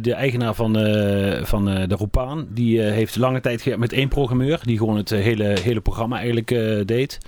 de 0.00 0.14
eigenaar 0.14 0.54
van, 0.54 0.78
eh, 0.78 1.44
van 1.44 1.68
eh, 1.68 1.88
de 1.88 1.94
Roepaan, 1.94 2.46
die 2.50 2.82
eh, 2.82 2.92
heeft 2.92 3.16
lange 3.16 3.40
tijd 3.40 3.62
gewerkt 3.62 3.80
met 3.80 3.92
één 3.92 4.08
programmeur. 4.08 4.60
Die 4.62 4.78
gewoon 4.78 4.96
het 4.96 5.12
eh, 5.12 5.20
hele, 5.20 5.56
hele 5.62 5.80
programma 5.80 6.16
eigenlijk 6.16 6.50
eh, 6.50 6.80
deed. 6.84 7.18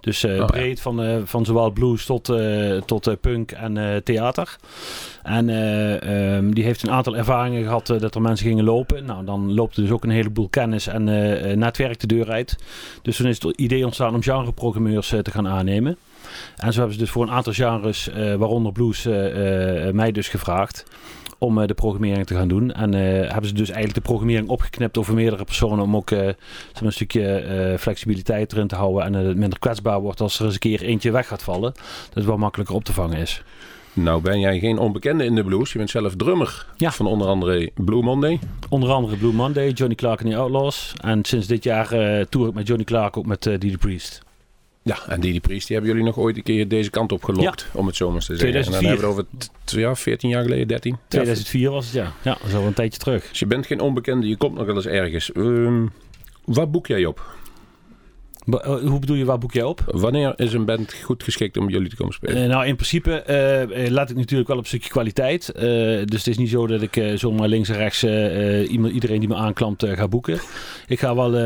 Dus 0.00 0.24
eh, 0.24 0.36
ja. 0.36 0.44
breed 0.44 0.80
van, 0.80 1.02
eh, 1.02 1.16
van 1.24 1.44
zowel 1.44 1.70
blues 1.70 2.04
tot, 2.04 2.28
eh, 2.28 2.76
tot 2.76 3.06
eh, 3.06 3.14
punk 3.20 3.50
en 3.52 3.76
eh, 3.76 3.96
theater. 3.96 4.56
En 5.22 5.48
eh, 5.48 6.36
ehm, 6.36 6.50
die 6.50 6.64
heeft 6.64 6.82
een 6.82 6.90
aantal 6.90 7.16
ervaringen 7.16 7.62
gehad 7.62 7.90
eh, 7.90 8.00
dat 8.00 8.14
er 8.14 8.20
mensen 8.20 8.46
gingen 8.46 8.64
lopen. 8.64 9.04
Nou, 9.04 9.24
dan 9.24 9.54
loopt 9.54 9.76
er 9.76 9.82
dus 9.82 9.90
ook 9.90 10.04
een 10.04 10.10
heleboel 10.10 10.48
kennis 10.48 10.86
en 10.86 11.08
eh, 11.08 11.50
eh, 11.50 11.56
netwerk 11.58 12.00
de 12.00 12.06
deur 12.06 12.30
uit. 12.30 12.56
Dus 13.02 13.16
toen 13.16 13.26
is 13.26 13.42
het 13.42 13.56
idee 13.56 13.84
ontstaan 13.84 14.14
om 14.14 14.22
genreprogrammeurs 14.22 15.12
eh, 15.12 15.18
te 15.18 15.30
gaan 15.30 15.48
aannemen. 15.48 15.96
En 16.56 16.72
zo 16.72 16.78
hebben 16.78 16.96
ze 16.96 17.02
dus 17.02 17.10
voor 17.10 17.22
een 17.22 17.30
aantal 17.30 17.52
genres, 17.52 18.08
eh, 18.10 18.34
waaronder 18.34 18.72
blues, 18.72 19.06
eh, 19.06 19.86
eh, 19.88 19.94
mij 19.94 20.12
dus 20.12 20.28
gevraagd 20.28 20.84
om 21.38 21.66
de 21.66 21.74
programmering 21.74 22.26
te 22.26 22.34
gaan 22.34 22.48
doen. 22.48 22.72
En 22.72 22.92
hebben 22.92 23.46
ze 23.46 23.54
dus 23.54 23.68
eigenlijk 23.68 23.94
de 23.94 24.10
programmering 24.10 24.48
opgeknipt 24.48 24.98
over 24.98 25.14
meerdere 25.14 25.44
personen 25.44 25.84
om 25.84 25.96
ook 25.96 26.10
maar 26.10 26.34
een 26.82 26.92
stukje 26.92 27.76
flexibiliteit 27.78 28.52
erin 28.52 28.66
te 28.66 28.74
houden 28.74 29.04
en 29.04 29.12
het 29.12 29.36
minder 29.36 29.58
kwetsbaar 29.58 30.00
wordt 30.00 30.20
als 30.20 30.38
er 30.38 30.44
eens 30.44 30.54
een 30.54 30.60
keer 30.60 30.82
eentje 30.82 31.10
weg 31.10 31.26
gaat 31.26 31.42
vallen. 31.42 31.72
Dat 31.72 32.14
het 32.14 32.24
wel 32.24 32.36
makkelijker 32.36 32.74
op 32.74 32.84
te 32.84 32.92
vangen 32.92 33.18
is. 33.18 33.42
Nou 33.92 34.22
ben 34.22 34.40
jij 34.40 34.58
geen 34.58 34.78
onbekende 34.78 35.24
in 35.24 35.34
de 35.34 35.44
blues. 35.44 35.72
Je 35.72 35.78
bent 35.78 35.90
zelf 35.90 36.16
drummer 36.16 36.66
Ja. 36.76 36.90
van 36.90 37.06
onder 37.06 37.28
andere 37.28 37.70
Blue 37.74 38.02
Monday. 38.02 38.38
Onder 38.68 38.90
andere 38.90 39.16
Blue 39.16 39.32
Monday, 39.32 39.70
Johnny 39.70 39.94
Clark 39.94 40.20
en 40.20 40.30
the 40.30 40.36
Outlaws. 40.36 40.92
En 41.00 41.24
sinds 41.24 41.46
dit 41.46 41.64
jaar 41.64 41.88
tour 42.28 42.48
ik 42.48 42.54
met 42.54 42.66
Johnny 42.66 42.84
Clark 42.84 43.16
ook 43.16 43.26
met 43.26 43.46
uh, 43.46 43.58
Didi 43.58 43.76
Priest. 43.76 44.26
Ja, 44.82 44.98
en 45.08 45.20
Didi 45.20 45.40
Priest, 45.40 45.66
die 45.66 45.76
hebben 45.76 45.94
jullie 45.94 46.08
nog 46.12 46.18
ooit 46.18 46.36
een 46.36 46.42
keer 46.42 46.68
deze 46.68 46.90
kant 46.90 47.12
op 47.12 47.24
gelokt, 47.24 47.66
om 47.72 47.86
het 47.86 47.96
zo 47.96 48.10
maar 48.10 48.20
te 48.20 48.36
zeggen. 48.36 48.46
En 48.46 48.52
dan 48.52 48.62
2004. 48.62 48.88
hebben 48.88 49.16
we 49.16 49.36
het 49.38 49.50
over 49.66 49.80
ja, 49.80 49.94
14 49.94 50.28
jaar 50.28 50.42
geleden, 50.42 50.68
13. 50.68 50.96
2004 51.08 51.70
was 51.70 51.84
het, 51.84 51.94
ja. 51.94 52.12
Ja, 52.22 52.36
dat 52.40 52.48
is 52.48 52.54
al 52.54 52.62
een 52.66 52.72
tijdje 52.72 52.98
terug. 52.98 53.28
Dus 53.28 53.38
je 53.38 53.46
bent 53.46 53.66
geen 53.66 53.80
onbekende, 53.80 54.28
je 54.28 54.36
komt 54.36 54.54
nog 54.54 54.66
wel 54.66 54.74
eens 54.74 54.86
ergens. 54.86 55.32
Ehm, 55.32 55.86
wat 56.44 56.70
boek 56.70 56.86
jij 56.86 57.04
op? 57.04 57.36
Eh, 58.56 58.88
hoe 58.88 58.98
bedoel 58.98 59.16
je, 59.16 59.24
waar 59.24 59.38
boek 59.38 59.52
jij 59.52 59.62
op? 59.62 59.80
Wanneer 59.86 60.32
is 60.36 60.52
een 60.52 60.64
band 60.64 60.94
goed 61.02 61.22
geschikt 61.22 61.56
om 61.56 61.68
jullie 61.68 61.88
te 61.88 61.96
komen 61.96 62.14
spelen? 62.14 62.42
Eh, 62.42 62.48
nou, 62.48 62.66
in 62.66 62.74
principe 62.74 63.20
eh, 63.22 63.90
laat 63.90 64.10
ik 64.10 64.16
natuurlijk 64.16 64.48
wel 64.48 64.56
op 64.56 64.62
een 64.62 64.68
stukje 64.68 64.90
kwaliteit. 64.90 65.52
Dus 65.54 66.18
het 66.18 66.26
is 66.26 66.38
niet 66.38 66.48
zo 66.48 66.66
dat 66.66 66.82
ik 66.82 67.12
zomaar 67.14 67.48
links 67.48 67.68
en 67.68 67.76
rechts 67.76 68.02
iedereen 68.68 69.18
die 69.20 69.28
me 69.28 69.34
aanklampt 69.34 69.86
ga 69.86 70.08
boeken. 70.08 70.40
Ik 70.86 70.98
ga 70.98 71.14
wel 71.14 71.36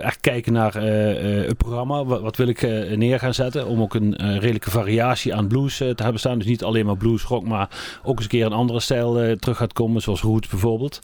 echt 0.00 0.20
kijken 0.20 0.52
naar 0.52 0.74
het 0.74 1.56
programma. 1.56 2.04
Wat, 2.04 2.20
wat 2.20 2.36
wil 2.36 2.48
ik 2.48 2.62
neer 2.96 3.18
gaan 3.18 3.34
zetten? 3.34 3.66
Om 3.66 3.82
ook 3.82 3.94
een 3.94 4.38
redelijke 4.38 4.70
variatie 4.70 5.34
aan 5.34 5.48
blues 5.48 5.76
te 5.76 5.94
hebben 5.96 6.18
staan. 6.18 6.38
Dus 6.38 6.46
niet 6.46 6.64
alleen 6.64 6.86
maar 6.86 6.96
blues 6.96 7.22
rock, 7.22 7.44
maar 7.46 7.68
ook 8.02 8.14
eens 8.14 8.24
een 8.24 8.30
keer 8.30 8.46
een 8.46 8.52
andere 8.52 8.80
stijl 8.80 9.36
terug 9.38 9.56
gaat 9.56 9.72
komen. 9.72 10.02
Zoals 10.02 10.20
roots 10.20 10.48
bijvoorbeeld. 10.48 11.00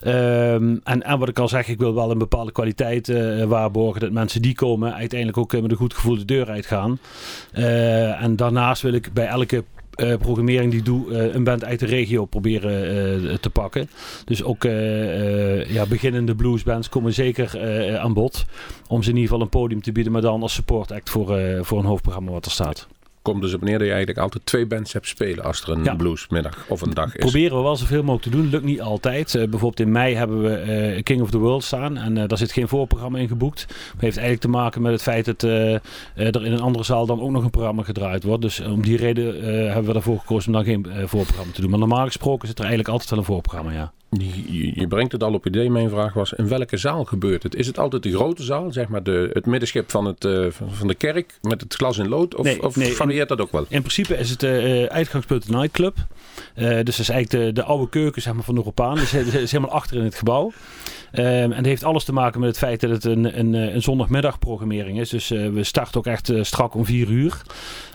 Ehm, 0.00 0.76
en, 0.84 1.02
en 1.02 1.18
wat 1.18 1.28
ik 1.28 1.38
al 1.38 1.48
zeg, 1.48 1.68
ik 1.68 1.78
wil 1.78 1.94
wel 1.94 2.10
een 2.10 2.18
bepaalde 2.18 2.52
kwaliteit 2.52 3.08
eh, 3.08 3.44
waarborgen. 3.44 4.00
Dat 4.00 4.10
mensen 4.10 4.42
die 4.42 4.54
komen 4.54 4.94
uiteindelijk 4.94 5.38
ook 5.38 5.52
eh, 5.52 5.62
met 5.62 5.70
een 5.70 5.76
goed 5.76 5.94
gevoel 5.94 6.18
de 6.18 6.24
deur 6.24 6.48
uitgaan. 6.48 6.98
Eh, 7.52 8.22
en 8.22 8.36
daarnaast 8.36 8.82
wil 8.82 8.92
ik 8.92 9.12
bij 9.12 9.26
elke 9.26 9.64
programmering 10.18 10.72
die 10.72 10.82
doe, 10.82 11.14
een 11.34 11.44
band 11.44 11.64
uit 11.64 11.80
de 11.80 11.86
regio 11.86 12.24
proberen 12.24 13.40
te 13.40 13.50
pakken. 13.50 13.90
Dus 14.24 14.42
ook 14.42 14.62
ja, 15.68 15.86
beginnende 15.88 16.34
bluesbands 16.34 16.88
komen 16.88 17.12
zeker 17.12 17.60
aan 17.98 18.12
bod. 18.12 18.44
Om 18.88 19.02
ze 19.02 19.10
in 19.10 19.14
ieder 19.16 19.30
geval 19.30 19.44
een 19.44 19.50
podium 19.50 19.82
te 19.82 19.92
bieden, 19.92 20.12
maar 20.12 20.22
dan 20.22 20.42
als 20.42 20.54
support 20.54 20.92
act 20.92 21.10
voor, 21.10 21.38
voor 21.62 21.78
een 21.78 21.84
hoofdprogramma 21.84 22.30
wat 22.30 22.44
er 22.44 22.50
staat. 22.50 22.88
Komt 23.28 23.42
dus 23.42 23.54
op 23.54 23.60
neer 23.60 23.78
dat 23.78 23.86
je 23.86 23.92
eigenlijk 23.92 24.18
altijd 24.18 24.46
twee 24.46 24.66
bands 24.66 24.92
hebt 24.92 25.08
spelen 25.08 25.44
als 25.44 25.62
er 25.62 25.70
een 25.70 25.84
Ja. 25.84 25.94
bluesmiddag 25.94 26.64
of 26.68 26.80
een 26.80 26.94
dag 26.94 27.16
is. 27.16 27.20
Proberen 27.20 27.56
we 27.56 27.62
wel 27.62 27.76
zoveel 27.76 28.02
mogelijk 28.02 28.22
te 28.22 28.30
doen. 28.30 28.48
Lukt 28.50 28.64
niet 28.64 28.80
altijd. 28.80 29.34
Eh, 29.34 29.40
bijvoorbeeld 29.40 29.80
in 29.80 29.92
mei 29.92 30.14
hebben 30.14 30.42
we 30.42 30.54
eh, 30.54 31.02
King 31.02 31.22
of 31.22 31.30
the 31.30 31.38
World 31.38 31.64
staan. 31.64 31.96
En 31.96 32.18
eh, 32.18 32.28
daar 32.28 32.38
zit 32.38 32.52
geen 32.52 32.68
voorprogramma 32.68 33.18
in 33.18 33.28
geboekt. 33.28 33.66
Dat 33.68 34.00
heeft 34.00 34.16
eigenlijk 34.16 34.40
te 34.40 34.48
maken 34.48 34.82
met 34.82 34.92
het 34.92 35.02
feit 35.02 35.24
dat 35.24 35.42
er 35.42 35.80
in 36.14 36.52
een 36.52 36.60
andere 36.60 36.84
zaal 36.84 37.06
dan 37.06 37.20
ook 37.20 37.30
nog 37.30 37.44
een 37.44 37.50
programma 37.50 37.82
gedraaid 37.82 38.22
wordt. 38.22 38.42
Dus 38.42 38.60
om 38.60 38.82
die 38.82 38.96
reden 38.96 39.44
hebben 39.72 39.90
we 39.92 39.98
ervoor 39.98 40.18
gekozen 40.18 40.48
om 40.48 40.54
dan 40.54 40.64
geen 40.64 40.86
voorprogramma 41.08 41.52
te 41.52 41.60
doen. 41.60 41.70
Maar 41.70 41.78
normaal 41.78 42.06
gesproken 42.06 42.48
zit 42.48 42.56
er 42.58 42.64
eigenlijk 42.64 42.92
altijd 42.92 43.10
wel 43.10 43.18
een 43.18 43.24
voorprogramma, 43.24 43.72
ja. 43.72 43.92
Je, 44.10 44.86
brengt 44.88 45.12
het 45.12 45.22
al 45.22 45.32
op 45.32 45.46
idee. 45.46 45.70
Mijn 45.70 45.90
vraag 45.90 46.12
was, 46.12 46.32
in 46.32 46.48
welke 46.48 46.76
zaal 46.76 47.04
gebeurt 47.04 47.42
het? 47.42 47.54
Is 47.54 47.66
het 47.66 47.78
altijd 47.78 48.02
de 48.02 48.14
grote 48.14 48.42
zaal, 48.42 48.72
zeg 48.72 48.88
maar 48.88 49.02
de, 49.02 49.30
het 49.32 49.46
middenschip 49.46 49.90
van, 49.90 50.04
het, 50.04 50.24
eh, 50.24 50.46
van, 50.50 50.88
de 50.88 50.94
kerk 50.94 51.38
met 51.42 51.60
het 51.60 51.74
glas 51.74 51.98
in 51.98 52.08
lood? 52.08 52.34
Of, 52.34 52.44
Nee, 52.44 52.62
of 52.62 52.76
nee, 52.76 52.92
varieert 52.92 53.28
dat 53.28 53.40
ook 53.40 53.52
wel? 53.52 53.64
In 53.68 53.80
principe 53.80 54.16
is 54.16 54.30
het 54.30 54.42
eh, 54.42 54.84
uitgangspunt 54.84 55.48
een 55.48 55.56
nightclub. 55.56 55.96
Dus 56.54 56.84
dat 56.84 56.98
is 56.98 57.08
eigenlijk 57.08 57.30
de, 57.44 57.52
de 57.52 57.62
oude 57.62 57.88
keuken 57.88 58.22
zeg 58.22 58.34
maar, 58.34 58.44
van 58.44 58.54
de 58.54 58.60
Europaan. 58.60 58.94
Dus 58.94 59.14
is 59.34 59.52
helemaal 59.52 59.74
achter 59.74 59.96
in 59.96 60.04
het 60.04 60.14
gebouw. 60.14 60.52
Ehm, 61.12 61.26
en 61.26 61.52
het 61.52 61.66
heeft 61.66 61.84
alles 61.84 62.04
te 62.04 62.12
maken 62.12 62.40
met 62.40 62.48
het 62.48 62.58
feit 62.58 62.80
dat 62.80 62.90
het 62.90 63.04
een, 63.04 63.38
een, 63.38 63.54
een 63.54 63.82
zondagmiddagprogrammering 63.82 65.00
is. 65.00 65.08
Dus 65.08 65.28
we 65.28 65.64
starten 65.64 65.98
ook 65.98 66.06
echt 66.06 66.32
strak 66.40 66.74
om 66.74 66.84
vier 66.84 67.08
uur. 67.08 67.42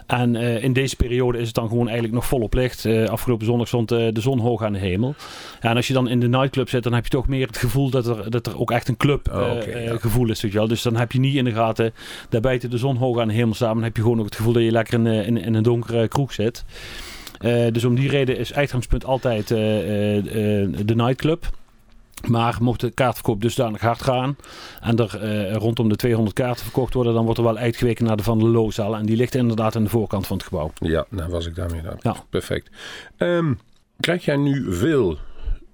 En 0.06 0.36
eh, 0.36 0.62
in 0.62 0.72
deze 0.72 0.96
periode 0.96 1.38
is 1.38 1.46
het 1.46 1.54
dan 1.54 1.68
gewoon 1.68 1.84
eigenlijk 1.84 2.14
nog 2.14 2.26
volop 2.26 2.54
licht. 2.54 2.84
Eh, 2.84 3.08
afgelopen 3.08 3.46
zondag 3.46 3.68
stond 3.68 3.92
eh, 3.92 4.06
de 4.12 4.20
zon 4.20 4.38
hoog 4.38 4.62
aan 4.62 4.72
de 4.72 4.78
hemel. 4.78 5.14
Ja, 5.60 5.70
en 5.70 5.76
als 5.76 5.86
je 5.86 5.92
dan 5.92 6.08
in 6.08 6.20
de 6.20 6.28
nightclub 6.28 6.68
zit, 6.68 6.82
dan 6.82 6.92
heb 6.92 7.04
je 7.04 7.10
toch 7.10 7.28
meer 7.28 7.46
het 7.46 7.56
gevoel 7.56 7.90
dat 7.90 8.06
er, 8.06 8.30
dat 8.30 8.46
er 8.46 8.58
ook 8.58 8.70
echt 8.70 8.88
een 8.88 8.96
club 8.96 9.28
Oh, 9.32 9.40
ja. 9.40 10.28
is. 10.28 10.40
Weet 10.42 10.52
je 10.52 10.58
wel. 10.58 10.68
Dus 10.68 10.82
dan 10.82 10.96
heb 10.96 11.12
je 11.12 11.18
niet 11.20 11.34
in 11.34 11.44
de 11.44 11.52
gaten, 11.52 11.92
daar 12.28 12.40
buiten 12.40 12.70
de 12.70 12.78
zon 12.78 12.96
hoog 12.96 13.18
aan 13.18 13.28
de 13.28 13.34
hemel 13.34 13.54
staan. 13.54 13.74
Dan 13.74 13.82
heb 13.82 13.96
je 13.96 14.02
gewoon 14.02 14.18
ook 14.18 14.24
het 14.24 14.36
gevoel 14.36 14.52
dat 14.52 14.62
je 14.62 14.70
lekker 14.70 14.94
in, 14.94 15.06
in, 15.06 15.36
in 15.36 15.54
een 15.54 15.62
donkere 15.62 16.08
kroeg 16.08 16.32
zit. 16.32 16.64
Dus 17.72 17.84
om 17.84 17.94
die 17.94 18.08
reden 18.08 18.38
is 18.38 18.54
uitgangspunt 18.54 19.04
altijd 19.04 19.48
de 19.48 20.92
nightclub. 20.94 21.50
Maar 22.26 22.56
mocht 22.60 22.80
de 22.80 22.90
kaartverkoop 22.90 23.40
dusdanig 23.42 23.80
hard 23.80 24.02
gaan 24.02 24.36
en 24.80 24.96
er 24.96 25.18
eh, 25.20 25.54
rondom 25.56 25.88
de 25.88 25.96
200 25.96 26.36
kaarten 26.36 26.64
verkocht 26.64 26.94
worden, 26.94 27.14
dan 27.14 27.24
wordt 27.24 27.38
er 27.38 27.44
wel 27.44 27.56
uitgeweken 27.56 28.04
naar 28.04 28.16
de 28.16 28.22
Van 28.22 28.38
der 28.38 28.48
Loozaal. 28.48 28.96
En 28.96 29.06
die 29.06 29.16
ligt 29.16 29.34
inderdaad 29.34 29.76
aan 29.76 29.82
de 29.84 29.90
voorkant 29.90 30.26
van 30.26 30.36
het 30.36 30.46
gebouw. 30.46 30.72
Ja, 30.80 31.06
nou 31.08 31.30
was 31.30 31.46
ik 31.46 31.54
daarmee 31.54 31.80
gedaan. 31.80 31.96
Ja. 32.00 32.16
Perfect. 32.30 32.70
Ehm, 33.16 33.52
krijg 34.00 34.24
jij 34.24 34.36
nu 34.36 34.74
veel... 34.74 35.18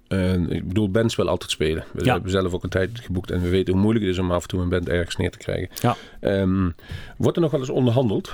eh, 0.07 0.33
ik 0.33 0.67
bedoel, 0.67 0.89
bands 0.91 1.15
wel 1.15 1.27
altijd 1.29 1.51
spelen. 1.51 1.83
We 1.93 2.05
Ja. 2.05 2.13
hebben 2.13 2.31
zelf 2.31 2.53
ook 2.53 2.63
een 2.63 2.69
tijd 2.69 2.89
geboekt 2.93 3.31
en 3.31 3.41
we 3.41 3.49
weten 3.49 3.73
hoe 3.73 3.81
moeilijk 3.81 4.05
het 4.05 4.13
is 4.13 4.19
om 4.21 4.31
af 4.31 4.41
en 4.41 4.47
toe 4.47 4.61
een 4.61 4.69
band 4.69 4.89
ergens 4.89 5.15
neer 5.15 5.31
te 5.31 5.37
krijgen. 5.37 5.69
Ja. 5.81 5.95
Ehm, 6.19 6.69
wordt 7.17 7.35
er 7.37 7.43
nog 7.43 7.51
wel 7.51 7.59
eens 7.59 7.69
onderhandeld 7.69 8.33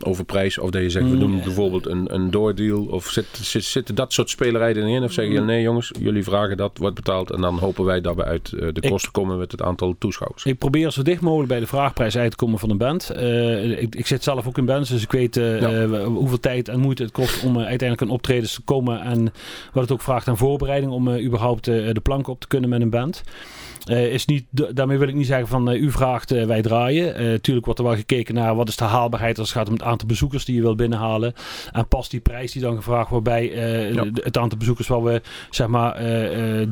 over 0.00 0.24
prijs? 0.24 0.58
Of 0.58 0.70
dat 0.70 0.82
je 0.82 0.90
zegt, 0.90 1.04
we 1.08 1.12
Mm, 1.14 1.18
doen 1.20 1.40
bijvoorbeeld 1.42 1.86
een, 1.86 2.14
een 2.14 2.30
doordeal? 2.30 2.84
Of 2.84 3.06
zit, 3.08 3.26
zit, 3.32 3.64
zitten 3.64 3.94
dat 3.94 4.12
soort 4.12 4.30
spelerijen 4.30 4.76
erin? 4.76 5.02
Of 5.02 5.12
zeggen 5.12 5.34
Mm. 5.34 5.38
jullie, 5.40 5.54
nee 5.54 5.62
jongens, 5.62 5.90
jullie 6.00 6.24
vragen 6.24 6.56
dat, 6.56 6.78
wordt 6.78 6.94
betaald. 6.94 7.30
En 7.30 7.40
dan 7.40 7.58
hopen 7.58 7.84
wij 7.84 8.00
dat 8.00 8.14
we 8.16 8.24
uit 8.24 8.52
eh, 8.52 8.68
de 8.72 8.88
kosten 8.88 9.12
komen 9.12 9.38
met 9.38 9.50
het 9.52 9.62
aantal 9.62 9.94
toeschouwers. 9.98 10.44
Ik 10.44 10.58
probeer 10.58 10.90
zo 10.90 11.02
dicht 11.02 11.20
mogelijk 11.20 11.48
bij 11.48 11.60
de 11.60 11.66
vraagprijs 11.66 12.16
uit 12.16 12.30
te 12.30 12.36
komen 12.36 12.58
van 12.58 12.70
een 12.70 12.78
band. 12.78 13.10
Eh, 13.10 13.82
ik, 13.82 13.94
ik 13.94 14.06
zit 14.06 14.22
zelf 14.22 14.46
ook 14.46 14.58
in 14.58 14.64
bands, 14.64 14.90
dus 14.90 15.02
ik 15.02 15.12
weet 15.12 15.36
eh, 15.36 15.60
Ja. 15.60 15.86
hoeveel 16.04 16.40
tijd 16.40 16.68
en 16.68 16.80
moeite 16.80 17.02
het 17.02 17.12
kost 17.12 17.44
om 17.44 17.56
uiteindelijk 17.58 18.00
een 18.00 18.08
optredens 18.10 18.54
te 18.54 18.62
komen. 18.62 19.00
En 19.00 19.32
wat 19.72 19.82
het 19.82 19.92
ook 19.92 20.02
vraagt 20.02 20.28
aan 20.28 20.36
voorbereiding 20.36 20.92
om 20.92 21.16
überhaupt 21.18 21.64
de 21.64 22.00
plank 22.02 22.26
op 22.28 22.40
te 22.40 22.46
kunnen 22.46 22.70
met 22.70 22.80
een 22.80 22.90
band. 22.90 23.22
Eh, 23.84 24.12
is 24.12 24.24
niet, 24.24 24.44
da- 24.50 24.72
daarmee 24.72 24.98
wil 24.98 25.08
ik 25.08 25.14
niet 25.14 25.26
zeggen 25.26 25.48
van 25.48 25.70
eh, 25.70 25.80
u 25.82 25.90
vraagt, 25.90 26.30
eh, 26.30 26.46
wij 26.46 26.62
draaien. 26.62 27.40
Tuurlijk 27.40 27.64
wordt 27.66 27.80
er 27.80 27.86
wel 27.86 27.96
gekeken 27.96 28.34
naar 28.34 28.54
wat 28.54 28.68
is 28.68 28.76
de 28.76 28.84
haalbaarheid 28.84 29.38
als 29.38 29.48
het 29.48 29.58
gaat 29.58 29.66
om 29.66 29.72
het 29.72 29.82
aantal 29.82 30.08
bezoekers 30.08 30.44
die 30.44 30.54
je 30.54 30.60
wil 30.62 30.74
binnenhalen. 30.74 31.34
En 31.72 31.88
past 31.88 32.10
die 32.10 32.20
prijs 32.20 32.52
die 32.52 32.62
dan 32.62 32.76
gevraagd 32.76 33.10
wordt 33.10 33.24
bij 33.24 33.44
Ja. 33.92 34.04
het 34.14 34.38
aantal 34.38 34.58
bezoekers 34.58 34.88
wat 34.88 35.02
we 35.02 35.20
zeg 35.50 35.66
maar, 35.66 35.98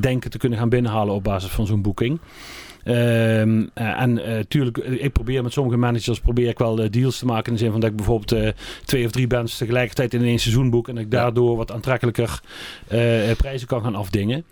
denken 0.01 0.31
te 0.31 0.39
kunnen 0.39 0.59
gaan 0.59 0.69
binnenhalen 0.69 1.15
op 1.15 1.25
basis 1.25 1.51
van 1.51 1.67
zo'n 1.67 1.83
boeking. 1.83 2.21
Ehm, 2.85 3.67
eh, 3.75 4.01
en 4.01 4.21
tuurlijk, 4.49 4.79
eh, 4.79 5.05
ik 5.05 5.13
probeer 5.13 5.43
met 5.43 5.53
sommige 5.53 5.77
managers 5.77 6.21
probeer 6.21 6.49
ik 6.49 6.59
wel 6.59 6.91
deals 6.91 7.19
te 7.19 7.25
maken. 7.27 7.47
In 7.47 7.53
de 7.53 7.59
zin 7.59 7.71
van 7.71 7.81
dat 7.81 7.91
ik 7.91 7.97
bijvoorbeeld 7.97 8.55
twee 8.85 9.05
of 9.05 9.11
drie 9.11 9.27
bands 9.27 9.59
tegelijkertijd 9.59 10.15
in 10.15 10.25
één 10.25 10.39
seizoen 10.39 10.71
boek. 10.71 10.89
En 10.89 10.95
dat 10.95 11.05
ik 11.05 11.11
daardoor 11.11 11.57
wat 11.57 11.73
aantrekkelijker 11.73 12.41
prijzen 13.37 13.67
kan 13.67 13.83
gaan 13.83 13.95
afdingen. 13.95 14.45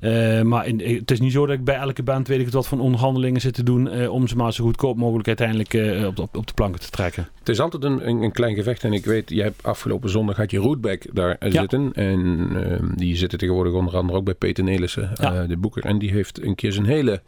Eh, 0.00 0.42
maar 0.42 0.66
in, 0.66 0.80
eh, 0.80 0.98
het 0.98 1.10
is 1.10 1.20
niet 1.20 1.32
zo 1.32 1.46
dat 1.46 1.56
ik 1.56 1.64
bij 1.64 1.74
elke 1.76 2.02
band 2.02 2.28
weet 2.28 2.38
ik 2.38 2.44
het 2.44 2.54
wat 2.54 2.66
van 2.68 2.80
onderhandelingen 2.80 3.40
zit 3.40 3.54
te 3.54 3.62
doen. 3.62 3.88
eh, 3.88 4.12
om 4.12 4.28
ze 4.28 4.36
maar 4.36 4.52
zo 4.52 4.64
goedkoop 4.64 4.96
mogelijk 4.96 5.26
uiteindelijk 5.28 5.68
op, 6.06 6.16
de- 6.16 6.22
op, 6.22 6.36
op 6.36 6.46
de 6.46 6.52
planken 6.54 6.80
te 6.80 6.90
trekken. 6.90 7.28
Het 7.38 7.48
is 7.48 7.60
altijd 7.60 7.84
een, 7.84 8.08
een, 8.08 8.22
een 8.22 8.32
klein 8.32 8.54
gevecht. 8.54 8.84
En 8.84 8.92
ik 8.92 9.04
weet, 9.04 9.30
jij 9.30 9.44
hebt 9.44 9.62
afgelopen 9.62 10.10
zondag 10.10 10.36
had 10.36 10.50
je 10.50 10.58
Rootback 10.58 11.02
daar 11.12 11.36
Ja. 11.48 11.60
zitten. 11.60 11.92
En 11.92 12.48
ehm, 12.54 12.86
die 12.96 13.16
zitten 13.16 13.38
tegenwoordig 13.38 13.72
onder 13.72 13.96
andere 13.96 14.18
ook 14.18 14.24
bij 14.24 14.34
Peter 14.34 14.64
Nelissen, 14.64 15.10
Ja. 15.14 15.46
de 15.46 15.56
boeker. 15.56 15.84
En 15.84 15.98
die 15.98 16.10
heeft 16.10 16.42
een 16.42 16.54
keer 16.54 16.72
zijn 16.72 16.86
hele... 16.86 17.20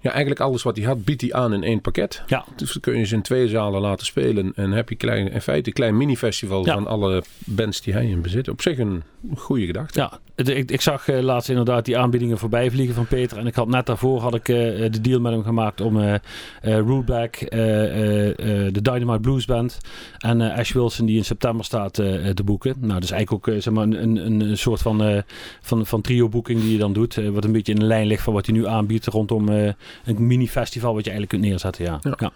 Ja, 0.00 0.10
eigenlijk 0.10 0.40
alles 0.40 0.62
wat 0.62 0.76
hij 0.76 0.86
had, 0.86 1.04
biedt 1.04 1.20
hij 1.20 1.32
aan 1.32 1.52
in 1.52 1.62
één 1.62 1.80
pakket. 1.80 2.22
Ja. 2.26 2.44
Dus 2.56 2.72
dan 2.72 2.80
kun 2.82 2.98
je 2.98 3.04
ze 3.04 3.14
in 3.14 3.22
twee 3.22 3.48
zalen 3.48 3.80
laten 3.80 4.06
spelen. 4.06 4.52
En 4.54 4.70
heb 4.72 4.88
je 4.88 4.94
klein, 4.94 5.30
in 5.32 5.40
feite 5.40 5.68
een 5.68 5.74
klein 5.74 5.96
mini-festival 5.96 6.64
Ja. 6.66 6.74
van 6.74 6.86
alle 6.86 7.22
bands 7.44 7.80
die 7.80 7.92
hij 7.92 8.06
in 8.06 8.22
bezit. 8.22 8.48
Op 8.48 8.62
zich 8.62 8.78
een 8.78 9.02
goede 9.36 9.66
gedachte. 9.66 10.00
Ja, 10.00 10.18
ik, 10.54 10.70
ik 10.70 10.80
zag 10.80 11.08
eh, 11.08 11.20
laatst 11.20 11.48
inderdaad 11.48 11.84
die 11.84 11.98
aanbiedingen 11.98 12.38
voorbij 12.38 12.70
vliegen 12.70 12.94
van 12.94 13.06
Peter. 13.06 13.38
En 13.38 13.46
ik 13.46 13.54
had 13.54 13.68
net 13.68 13.86
daarvoor 13.86 14.20
had 14.20 14.34
ik 14.34 14.48
eh, 14.48 14.56
de 14.90 15.00
deal 15.00 15.20
met 15.20 15.32
hem 15.32 15.42
gemaakt 15.42 15.80
om 15.80 16.00
eh 16.00 16.14
eh, 16.14 16.78
Rootback, 16.78 17.36
eh, 17.36 17.84
eh, 17.84 18.28
eh, 18.66 18.72
de 18.72 18.82
Dynamite 18.82 19.20
Blues 19.20 19.44
Band 19.44 19.78
en 20.18 20.40
eh, 20.40 20.58
Ash 20.58 20.72
Wilson 20.72 21.06
die 21.06 21.16
in 21.16 21.24
september 21.24 21.64
staat 21.64 21.98
eh, 21.98 22.28
eh, 22.28 22.34
te 22.34 22.42
boeken. 22.44 22.74
Nou, 22.80 22.92
dat 22.92 23.02
is 23.02 23.10
eigenlijk 23.10 23.48
ook 23.48 23.54
eh, 23.54 23.62
zeg 23.62 23.72
maar 23.74 23.84
een, 23.84 24.16
een, 24.26 24.40
een 24.40 24.58
soort 24.58 24.80
van, 24.82 25.02
eh, 25.02 25.22
van, 25.60 25.86
van 25.86 26.00
trio 26.00 26.28
boeking 26.28 26.60
die 26.60 26.72
je 26.72 26.78
dan 26.78 26.92
doet. 26.92 27.16
eh, 27.16 27.28
wat 27.28 27.44
een 27.44 27.52
beetje 27.52 27.72
in 27.72 27.78
de 27.78 27.84
lijn 27.84 28.06
ligt 28.06 28.22
van 28.22 28.32
wat 28.34 28.46
hij 28.46 28.54
nu 28.54 28.66
aanbiedt 28.66 29.06
rondom 29.06 29.48
eh, 29.48 29.72
een 30.04 30.26
mini-festival 30.26 30.94
wat 30.94 31.04
je 31.04 31.10
eigenlijk 31.10 31.40
kunt 31.40 31.50
neerzetten. 31.50 31.84
Ja. 31.84 31.98
Ja. 32.02 32.14
Ja. 32.18 32.32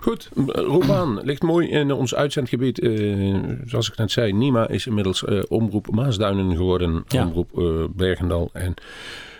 Goed, 0.00 0.28
Roebaan 0.46 1.20
ligt 1.22 1.42
mooi 1.42 1.68
in 1.68 1.92
ons 1.92 2.14
uitzendgebied. 2.14 2.80
Eh, 2.80 3.36
zoals 3.64 3.88
ik 3.90 3.96
net 3.96 4.10
zei, 4.10 4.32
Nima 4.32 4.68
is 4.68 4.86
inmiddels 4.86 5.24
eh, 5.24 5.42
omroep 5.48 5.90
Maasduinen 5.90 6.56
geworden. 6.56 7.04
Ja. 7.08 7.26
Omroep 7.26 7.58
eh, 7.58 7.84
Bergendal 7.96 8.50
en 8.52 8.74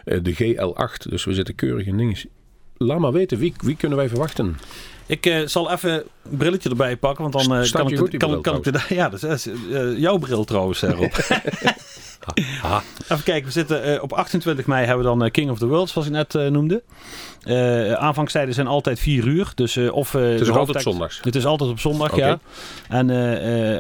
de 0.05 0.35
GL8. 0.35 1.09
Dus 1.09 1.25
we 1.25 1.35
zitten 1.35 1.55
keurig 1.55 1.87
in 1.87 1.97
dingen. 1.97 2.17
Laat 2.77 2.99
maar 2.99 3.13
weten, 3.13 3.39
wie, 3.39 3.55
wie 3.61 3.77
kunnen 3.77 3.99
wij 3.99 4.09
verwachten? 4.09 4.57
Ik 5.09 5.27
eh, 5.27 5.47
zal 5.47 5.71
even 5.71 5.93
een 6.31 6.37
brilletje 6.37 6.69
erbij 6.69 6.97
pakken, 6.97 7.31
want 7.31 7.35
dan 7.35 7.43
eh, 7.43 7.71
kan, 7.71 7.89
ik, 7.91 7.97
kan, 8.19 8.29
bril, 8.29 8.41
kan 8.41 8.57
ik 8.57 8.65
de, 8.65 8.81
Ja, 8.95 9.09
dat 9.09 9.23
is 9.23 9.47
eh, 9.47 9.99
jouw 9.99 10.19
bril 10.19 10.45
trouwens, 10.45 10.81
Rob. 10.81 11.13
Even 13.09 13.25
kijken, 13.25 13.45
we 13.45 13.51
zitten 13.51 14.03
op 14.03 14.13
28 14.13 14.67
mei 14.67 14.87
hebben 14.87 15.13
we 15.13 15.19
dan 15.19 15.31
King 15.31 15.51
of 15.51 15.59
the 15.59 15.67
World, 15.67 15.89
zoals 15.89 16.07
ik 16.07 16.13
net 16.13 16.33
noemde. 16.51 16.83
Aanvangstijden 17.97 18.55
zijn 18.55 18.67
altijd 18.67 18.99
4 19.01 19.27
uur. 19.27 19.53
Dus, 19.55 19.77
of, 19.77 20.13
Het 20.13 20.23
is 20.23 20.39
altijd 20.41 20.57
hoofdact- 20.57 20.83
zondags. 20.83 21.21
Het 21.23 21.35
is 21.35 21.47
altijd 21.47 21.71
op 21.71 21.81
zondag, 21.81 22.17
ja. 22.17 22.39
En 22.89 23.11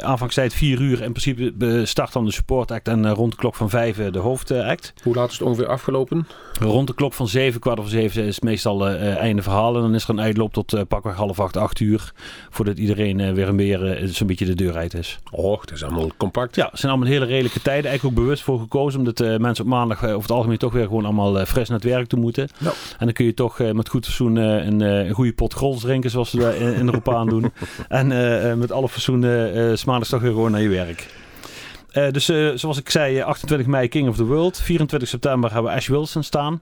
aanvangstijd 0.03 0.55
4 0.55 0.81
uur. 0.81 1.03
In 1.03 1.13
principe 1.13 1.83
start 1.87 2.13
dan 2.13 2.25
de 2.25 2.33
support 2.33 2.71
act 2.71 2.89
en 2.89 3.15
rond 3.15 3.31
de 3.31 3.39
klok 3.39 3.55
van 3.55 3.71
5 3.71 4.11
de 4.11 4.19
hoofdact. 4.19 4.93
Hoe 5.03 5.15
laat 5.15 5.31
is 5.31 5.39
het 5.39 5.47
ongeveer 5.49 5.69
afgelopen? 5.69 6.27
Rond 6.61 6.87
de 6.87 6.95
klok 6.95 7.15
van 7.15 7.29
7, 7.29 7.61
kwart 7.61 7.79
over 7.79 7.91
7 7.91 8.25
is 8.25 8.41
meestal 8.41 8.87
einde 8.89 9.43
verhaal. 9.43 9.75
En 9.75 9.81
dan 9.81 9.95
is 9.95 10.05
er 10.05 10.11
een 10.11 10.21
uitloop 10.21 10.53
tot 10.53 10.89
pakweg 10.89 11.17
half 11.19 11.41
acht, 11.41 11.57
acht 11.57 11.81
uur. 11.81 12.13
Voordat 12.51 12.79
iedereen 12.79 13.21
eh, 13.21 13.33
weer 13.33 13.49
een 13.49 13.57
weer 13.57 13.87
eh, 13.87 14.09
zo'n 14.09 14.27
beetje 14.27 14.45
de 14.45 14.55
deur 14.55 14.77
uit 14.77 14.95
is. 14.95 15.19
Och, 15.31 15.65
dat 15.65 15.75
is 15.75 15.85
allemaal 15.85 16.11
compact. 16.17 16.55
Ja, 16.55 16.69
het 16.71 16.79
zijn 16.79 16.93
allemaal 16.93 17.11
hele 17.11 17.25
redelijke 17.25 17.63
tijden. 17.63 17.91
Eigenlijk 17.91 18.19
ook 18.19 18.25
bewust 18.25 18.43
voor 18.43 18.59
gekozen. 18.59 18.99
Omdat 18.99 19.21
eh, 19.21 19.37
mensen 19.37 19.65
op 19.65 19.71
maandag 19.71 20.05
over 20.05 20.21
het 20.21 20.31
algemeen 20.31 20.59
toch 20.59 20.73
weer 20.73 20.87
gewoon 20.87 21.05
allemaal 21.05 21.47
fris 21.47 21.69
naar 21.69 21.79
het 21.79 21.89
werk 21.89 22.07
toe 22.07 22.21
moeten. 22.21 22.49
Ja. 22.59 22.73
En 22.99 23.05
dan 23.05 23.13
kun 23.13 23.25
je 23.25 23.35
toch 23.35 23.59
met 23.59 23.89
goed 23.89 24.07
eh, 24.07 24.27
een, 24.27 24.81
een 24.81 25.15
goede 25.15 25.33
pot 25.33 25.55
grols 25.55 25.81
drinken. 25.81 26.11
Zoals 26.11 26.31
ze 26.31 26.37
daar 26.37 26.55
in, 26.55 26.75
in 26.75 26.87
Europa 26.87 27.15
aan 27.15 27.29
doen. 27.29 27.53
En 27.89 28.09
met 28.59 28.73
alle 28.73 28.89
fatsoen 28.89 29.25
eh, 29.25 29.71
eh, 29.71 29.77
's 29.77 29.85
maandags 29.85 30.11
toch 30.11 30.21
weer 30.21 30.31
gewoon 30.31 30.51
naar 30.51 30.61
je 30.61 30.69
werk. 30.69 31.07
Dus 32.13 32.25
zoals 32.61 32.79
ik 32.79 32.91
zei, 32.91 33.19
eh, 33.19 33.25
28 33.25 33.67
mei 33.67 33.89
King 33.89 34.09
of 34.09 34.17
the 34.17 34.25
World. 34.25 34.61
24 34.61 35.09
september 35.09 35.53
hebben 35.53 35.71
we 35.71 35.77
Ash 35.77 35.89
Wilson 35.89 36.23
staan. 36.23 36.61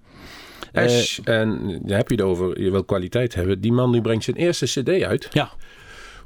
Eh, 0.72 0.84
Ash, 0.84 1.18
en 1.18 1.78
daar 1.82 1.96
heb 1.96 2.08
je 2.08 2.14
het 2.14 2.24
over, 2.24 2.62
je 2.62 2.70
wil 2.70 2.84
kwaliteit 2.84 3.34
hebben. 3.34 3.60
Die 3.60 3.72
man 3.72 3.92
die 3.92 4.00
brengt 4.00 4.24
zijn 4.24 4.36
eerste 4.36 4.64
cd 4.66 5.02
uit. 5.02 5.28
Ja. 5.32 5.50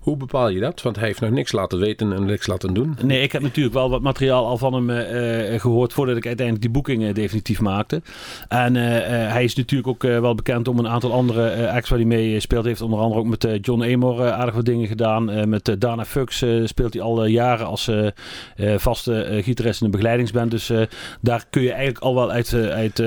Hoe 0.01 0.17
bepaal 0.17 0.49
je 0.49 0.61
dat? 0.61 0.83
Want 0.83 0.97
hij 0.97 1.07
heeft 1.07 1.21
nog 1.21 1.31
niks 1.31 1.53
laten 1.53 1.79
weten 1.79 2.13
en 2.13 2.25
niks 2.25 2.47
laten 2.47 2.75
doen. 2.75 2.97
Nee, 3.03 3.23
ik 3.23 3.33
heb 3.33 3.43
natuurlijk 3.43 3.75
wel 3.75 3.91
wat 3.91 4.01
materiaal 4.01 4.47
al 4.47 4.59
van 4.59 4.75
hem 4.75 4.91
eh, 4.91 5.55
eh, 5.55 5.61
gehoord 5.61 5.93
voordat 5.93 6.17
ik 6.17 6.27
uiteindelijk 6.27 6.65
die 6.67 6.75
boeking 6.75 7.05
eh, 7.05 7.15
definitief 7.15 7.61
maakte. 7.61 8.03
En 8.49 8.75
hij 8.75 9.45
is 9.45 9.55
natuurlijk 9.55 9.89
ook 9.89 10.03
wel 10.03 10.35
bekend 10.35 10.69
om 10.69 10.79
een 10.79 10.89
aantal 10.89 11.13
andere 11.13 11.71
acts 11.71 11.89
waar 11.89 11.99
hij 11.99 12.09
mee 12.09 12.41
speelt. 12.41 12.65
heeft 12.65 12.81
onder 12.81 12.99
andere 12.99 13.21
ook 13.21 13.27
met 13.27 13.59
John 13.61 13.83
Amor 13.83 14.31
aardig 14.33 14.55
wat 14.55 14.65
dingen 14.65 14.87
gedaan. 14.87 15.49
Met 15.49 15.77
Dana 15.79 16.05
eh, 16.15 16.65
speelt 16.65 16.95
hij 16.95 17.03
al 17.03 17.25
jaren 17.25 17.67
als 17.67 17.91
vaste 18.77 19.41
gitarist 19.43 19.81
in 19.81 19.87
een 19.87 19.93
begeleidingsband. 19.93 20.51
Dus 20.51 20.73
daar 21.21 21.45
kun 21.51 21.63
je 21.63 21.73
eigenlijk 21.73 22.05
al 22.05 22.15
wel 22.15 22.31
uit, 22.31 22.55
uit, 22.55 23.01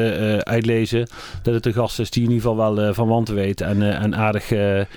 uitlezen 0.44 1.08
dat 1.44 1.54
het 1.54 1.66
een 1.66 1.74
gast 1.74 2.00
is 2.00 2.10
die 2.10 2.24
in 2.24 2.32
ieder 2.32 2.50
geval 2.50 2.74
wel 2.76 2.94
van 2.94 3.08
wanten 3.08 3.36
weet. 3.36 3.62
En, 3.62 4.16
aardig 4.16 4.52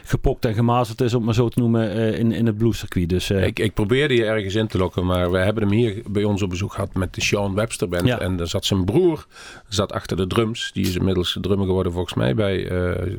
gepokt 0.05 0.45
en 0.45 0.55
gemazeld 0.55 1.01
is, 1.01 1.11
om 1.11 1.17
het 1.17 1.25
maar 1.25 1.35
zo 1.35 1.49
te 1.49 1.59
noemen, 1.59 1.86
eh, 1.91 2.19
in, 2.19 2.33
in 2.33 2.47
het 2.47 2.59
bluescircuit. 2.59 3.09
Dus 3.09 3.31
eh, 3.31 3.47
Ik, 3.47 3.59
ik 3.59 3.75
probeerde 3.75 4.15
je 4.15 4.25
ergens 4.25 4.55
in 4.55 4.67
te 4.67 4.79
lokken, 4.79 5.07
maar 5.07 5.31
we 5.31 5.39
hebben 5.39 5.63
hem 5.63 5.73
hier 5.73 6.03
bij 6.07 6.25
ons 6.25 6.43
op 6.43 6.51
bezoek 6.51 6.73
gehad 6.73 6.95
met 6.95 7.15
de 7.15 7.21
Sean 7.21 7.55
Webster 7.55 7.89
Band. 7.89 8.07
Ja. 8.07 8.19
En 8.19 8.37
daar 8.37 8.47
zat 8.47 8.65
zijn 8.65 8.85
broer 8.85 9.27
zat 9.69 9.93
achter 9.93 10.17
de 10.17 10.27
drums. 10.27 10.71
Die 10.73 10.87
is 10.87 10.97
inmiddels 10.97 11.39
drummer 11.41 11.67
geworden 11.67 11.93
volgens 11.93 12.15
mij 12.15 12.35
bij 12.35 12.69
eh, 12.69 13.13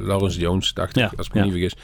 Lawrence 0.00 0.38
Jones, 0.38 0.72
dacht 0.74 0.96
Ja, 0.96 1.10
ik, 1.12 1.18
als 1.18 1.26
ik 1.26 1.32
me 1.32 1.38
ja. 1.38 1.44
niet 1.44 1.54
vergis. 1.54 1.76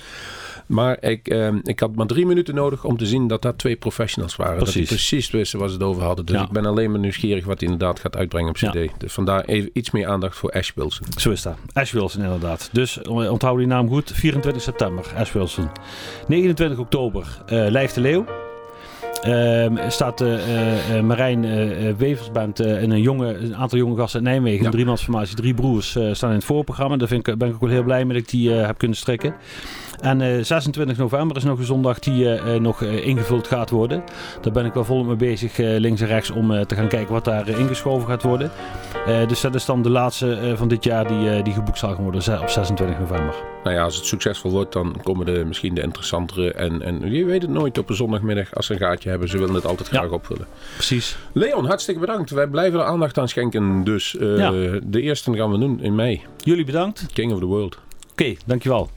Maar 0.67 1.03
ik, 1.03 1.29
eh, 1.29 1.55
ik 1.63 1.81
had 1.81 1.95
maar 1.95 2.07
drie 2.07 2.27
minuten 2.27 2.55
nodig 2.55 2.85
om 2.85 2.97
te 2.97 3.07
zien 3.07 3.27
dat 3.27 3.43
dat 3.43 3.59
twee 3.59 3.77
professionals 3.77 4.37
waren. 4.37 4.59
Dat 4.59 4.73
die 4.73 4.85
Precies. 4.85 5.07
precies 5.07 5.31
wisten 5.31 5.59
waar 5.59 5.69
ze 5.69 5.75
het 5.75 5.83
over 5.83 6.03
hadden. 6.03 6.27
Dus 6.27 6.41
ik 6.41 6.51
ben 6.51 6.67
alleen 6.67 6.91
maar 6.91 7.01
nieuwsgierig 7.01 7.45
wat 7.45 7.61
hij 7.61 7.69
inderdaad 7.71 8.01
gaat 8.01 8.17
uitbrengen 8.17 8.49
op 8.49 8.55
cd. 8.55 9.01
Dus 9.01 9.13
vandaar 9.13 9.45
even 9.45 9.71
iets 9.73 9.91
meer 9.91 10.07
aandacht 10.07 10.37
voor 10.37 10.51
Ash 10.51 10.71
Wilson. 10.75 11.07
Zo 11.17 11.31
is 11.31 11.43
dat. 11.43 11.57
Ash 11.73 11.93
Wilson 11.93 12.23
inderdaad. 12.23 12.69
Dus 12.73 13.03
onthoud 13.03 13.59
die 13.59 13.67
naam 13.67 13.89
goed. 13.89 14.13
24 14.15 14.63
september, 14.63 15.13
Ash 15.17 15.33
Wilson. 15.33 15.69
29 16.27 16.79
oktober, 16.79 17.43
eh 17.47 17.67
Lijf 17.69 17.93
de 17.93 18.01
Leeuw. 18.01 18.25
Ehm, 19.23 19.91
staat 19.91 20.19
de 20.19 20.35
eh, 20.35 20.97
eh, 20.97 21.05
Marijn 21.05 21.47
Weversband 21.97 22.61
en 22.61 22.91
een, 22.91 23.03
jonge, 23.03 23.39
een 23.39 23.57
aantal 23.57 23.79
jonge 23.79 23.97
gasten 23.97 24.21
uit 24.21 24.29
Nijmegen. 24.29 24.65
Ja. 24.65 24.71
Driemansformatie, 24.71 25.37
drie 25.37 25.55
broers 25.55 25.99
staan 26.13 26.31
in 26.31 26.37
het 26.37 26.45
voorprogramma. 26.45 26.97
Daar 26.97 27.09
vind 27.09 27.27
ik, 27.27 27.39
ben 27.39 27.49
ik 27.49 27.55
ook 27.55 27.61
wel 27.61 27.71
heel 27.71 27.83
blij 27.83 28.05
mee 28.05 28.13
dat 28.13 28.23
ik 28.23 28.29
die 28.31 28.51
heb 28.51 28.79
kunnen 28.79 28.97
strikken. 28.97 29.35
En 30.01 30.21
eh, 30.21 30.43
26 30.45 30.97
november 30.97 31.37
is 31.37 31.45
nog 31.45 31.59
een 31.59 31.65
zondag 31.65 31.99
die 31.99 32.29
eh, 32.29 32.55
eh, 32.55 32.61
nog 32.61 32.83
eh, 32.83 33.07
ingevuld 33.07 33.47
gaat 33.47 33.71
worden. 33.71 34.03
Daar 34.41 34.53
ben 34.53 34.65
ik 34.65 34.73
wel 34.75 34.85
volop 34.85 35.07
mee 35.07 35.17
bezig, 35.17 35.59
eh, 35.59 35.79
links 35.79 36.01
en 36.01 36.07
rechts, 36.07 36.31
om 36.31 36.51
eh, 36.53 36.61
te 36.61 36.75
gaan 36.75 36.89
kijken 36.89 37.13
wat 37.13 37.25
daar 37.25 37.47
eh, 37.49 37.59
ingeschoven 37.59 38.09
gaat 38.09 38.23
worden. 38.23 38.51
Eh, 39.07 39.29
dus 39.29 39.41
dat 39.41 39.55
is 39.55 39.65
dan 39.65 39.83
de 39.83 39.91
laatste 39.91 40.35
eh, 40.35 40.57
van 40.57 40.69
dit 40.69 40.85
jaar 40.85 41.09
die, 41.09 41.31
eh, 41.31 41.45
die 41.45 41.53
geboekt 41.53 41.79
zal 41.79 41.95
gaan 41.95 42.03
worden 42.03 42.41
op 42.41 42.49
26 42.49 42.99
november. 42.99 43.35
Nou 43.65 43.77
ja, 43.77 43.83
als 43.83 43.97
het 43.97 44.05
succesvol 44.05 44.51
wordt, 44.51 44.73
dan 44.73 44.97
komen 45.03 45.27
de, 45.27 45.45
misschien 45.47 45.75
de 45.75 45.83
interessantere. 45.83 46.53
En, 46.53 46.83
en 46.83 47.11
je 47.13 47.25
weet 47.25 47.43
het 47.43 47.51
nooit 47.51 47.79
op 47.79 47.89
een 47.91 47.97
zondagmiddag 47.97 48.55
als 48.55 48.67
ze 48.67 48.73
een 48.73 48.79
gaatje 48.79 49.11
hebben. 49.11 49.29
Ze 49.29 49.39
willen 49.39 49.55
het 49.55 49.67
altijd 49.67 49.89
Ja. 49.91 49.99
graag 49.99 50.11
opvullen. 50.11 50.47
Precies. 50.75 51.17
Leon, 51.33 51.67
hartstikke 51.67 52.01
bedankt. 52.01 52.31
Wij 52.31 52.47
blijven 52.47 52.79
er 52.81 52.85
aandacht 52.87 53.19
aan 53.19 53.29
schenken. 53.29 53.85
Dus 53.85 54.17
eh, 54.17 54.37
Ja. 54.39 54.51
de 54.83 55.01
eerste 55.01 55.37
gaan 55.37 55.51
we 55.51 55.59
doen 55.59 55.81
in 55.81 55.95
mei. 55.95 56.21
Jullie 56.45 56.65
bedankt. 56.65 57.07
King 57.13 57.33
of 57.33 57.39
the 57.39 57.47
World. 57.47 57.79
Oké, 58.11 58.35
dankjewel. 58.47 58.91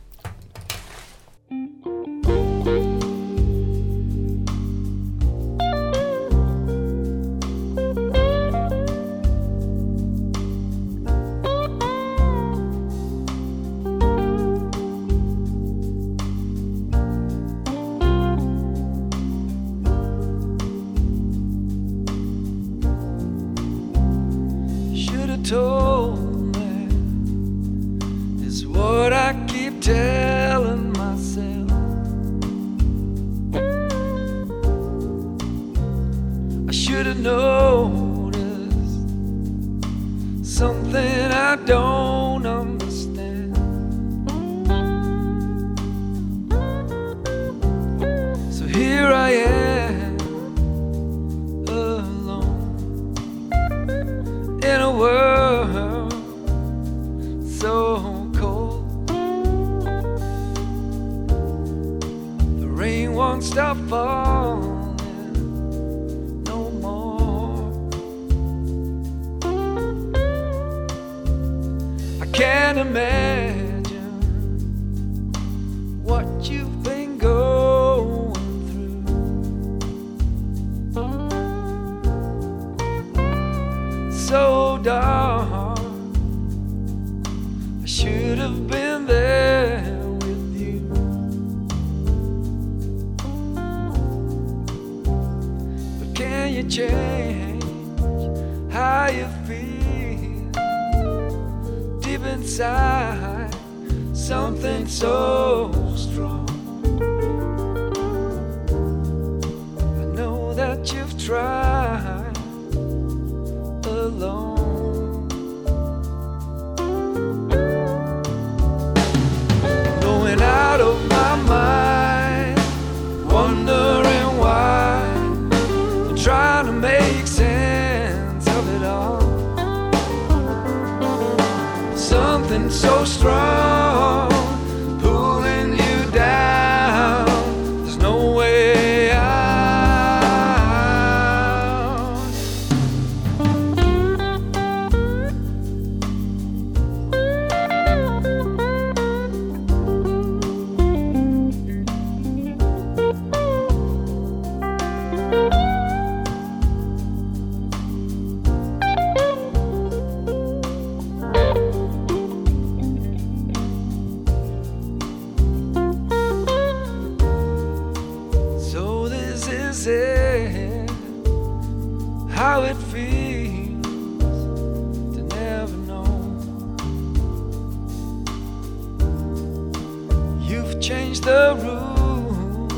Change 180.84 181.22
the 181.22 181.56
rules, 181.64 182.74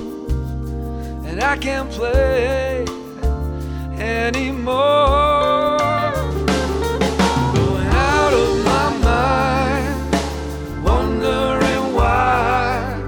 and 1.25 1.41
I 1.41 1.57
can't 1.57 1.89
play 1.89 2.85
anymore. 3.97 5.79
Going 7.55 7.87
out 7.87 8.33
of 8.43 8.63
my 8.63 8.89
mind, 9.09 10.13
wondering 10.83 11.95
why 11.95 13.03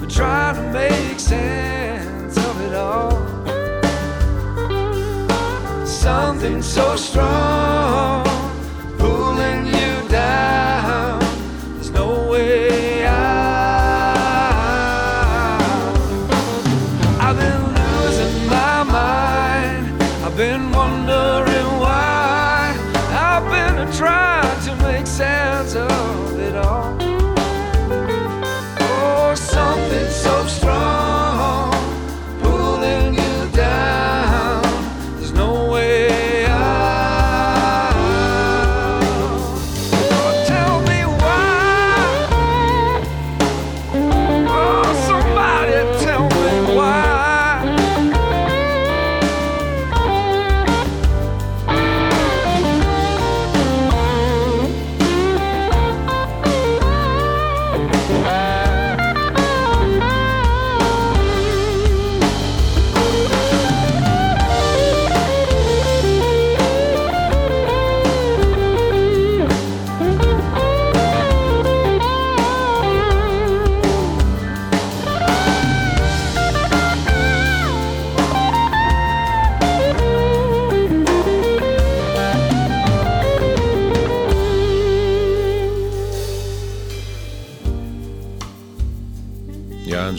we're 0.00 0.08
trying 0.08 0.54
to 0.54 0.62
make 0.72 1.20
sense 1.20 2.38
of 2.38 2.60
it 2.62 2.74
all. 2.74 3.12
Something 5.84 6.62
so 6.62 6.96
strong 6.96 7.59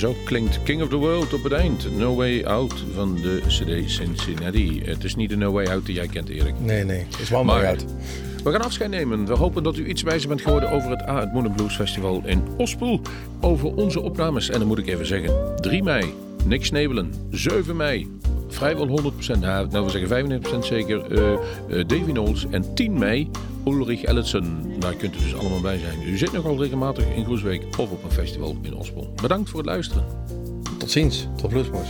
zo 0.02 0.16
klinkt 0.26 0.64
King 0.64 0.82
of 0.82 0.90
the 0.90 0.96
World 0.96 1.34
op 1.34 1.44
het 1.44 1.52
eind. 1.52 1.98
No 1.98 2.16
Way 2.16 2.44
Out 2.44 2.74
van 2.96 3.16
de 3.16 3.42
CD 3.48 3.90
Cincinnati. 3.92 4.82
Het 4.86 5.04
is 5.04 5.16
niet 5.16 5.30
de 5.30 5.36
No 5.38 5.52
Way 5.52 5.66
Out 5.66 5.86
die 5.86 5.96
jij 5.96 6.08
kent, 6.08 6.30
Erik. 6.30 6.54
Nee, 6.60 6.84
nee. 6.84 7.06
Is 7.22 7.30
wel 7.30 7.44
Maar 7.44 7.66
uit. 7.66 7.86
we 8.44 8.52
gaan 8.52 8.62
afscheid 8.62 8.90
nemen. 8.90 9.26
We 9.26 9.34
hopen 9.34 9.64
dat 9.64 9.78
u 9.78 9.86
iets 9.88 10.02
wijzer 10.02 10.28
bent 10.30 10.42
geworden 10.42 10.72
over 10.72 10.90
het 10.90 11.08
A, 11.08 11.20
het 11.20 11.34
Moon 11.34 11.52
Blues 11.56 11.76
Festival 11.76 12.22
in 12.26 12.44
Ospel. 12.58 13.02
Over 13.42 13.76
onze 13.76 14.02
opnames. 14.02 14.50
En 14.50 14.60
dan 14.60 14.68
moet 14.68 14.78
ik 14.78 14.88
even 14.88 15.06
zeggen. 15.06 15.56
3 15.62 15.84
mei, 15.84 16.14
Nick 16.46 16.66
Snebelen. 16.66 17.14
7 17.30 17.76
mei, 17.76 18.08
vrijwel 18.48 18.88
100%. 18.88 19.40
Nou, 19.40 19.68
nou 19.72 19.86
we 19.86 19.92
zeggen 19.92 20.42
95% 20.42 20.60
zeker. 20.66 21.02
eh, 21.12 21.84
Davy 21.88 22.12
Knowles. 22.12 22.46
En 22.50 22.74
10 22.74 22.94
mei, 22.94 23.30
Ulrich 23.66 24.04
Ellison. 24.04 24.74
Daar 24.80 24.96
kunt 24.96 25.16
u 25.16 25.20
dus 25.20 25.36
allemaal 25.36 25.62
bij 25.62 25.78
zijn. 25.78 26.08
U 26.08 26.18
zit 26.18 26.32
nogal 26.32 26.62
regelmatig 26.62 27.16
in 27.16 27.26
Groesbeek 27.26 27.64
of 27.78 27.92
op 27.92 28.04
een 28.04 28.12
festival 28.12 28.56
in 28.62 28.76
Ospel. 28.76 29.14
Bedankt 29.22 29.50
voor 29.50 29.60
het 29.60 29.68
luisteren. 29.68 30.06
Tot 30.78 30.92
ziens. 30.92 31.28
Tot 31.38 31.50
Bluesmoes. 31.50 31.90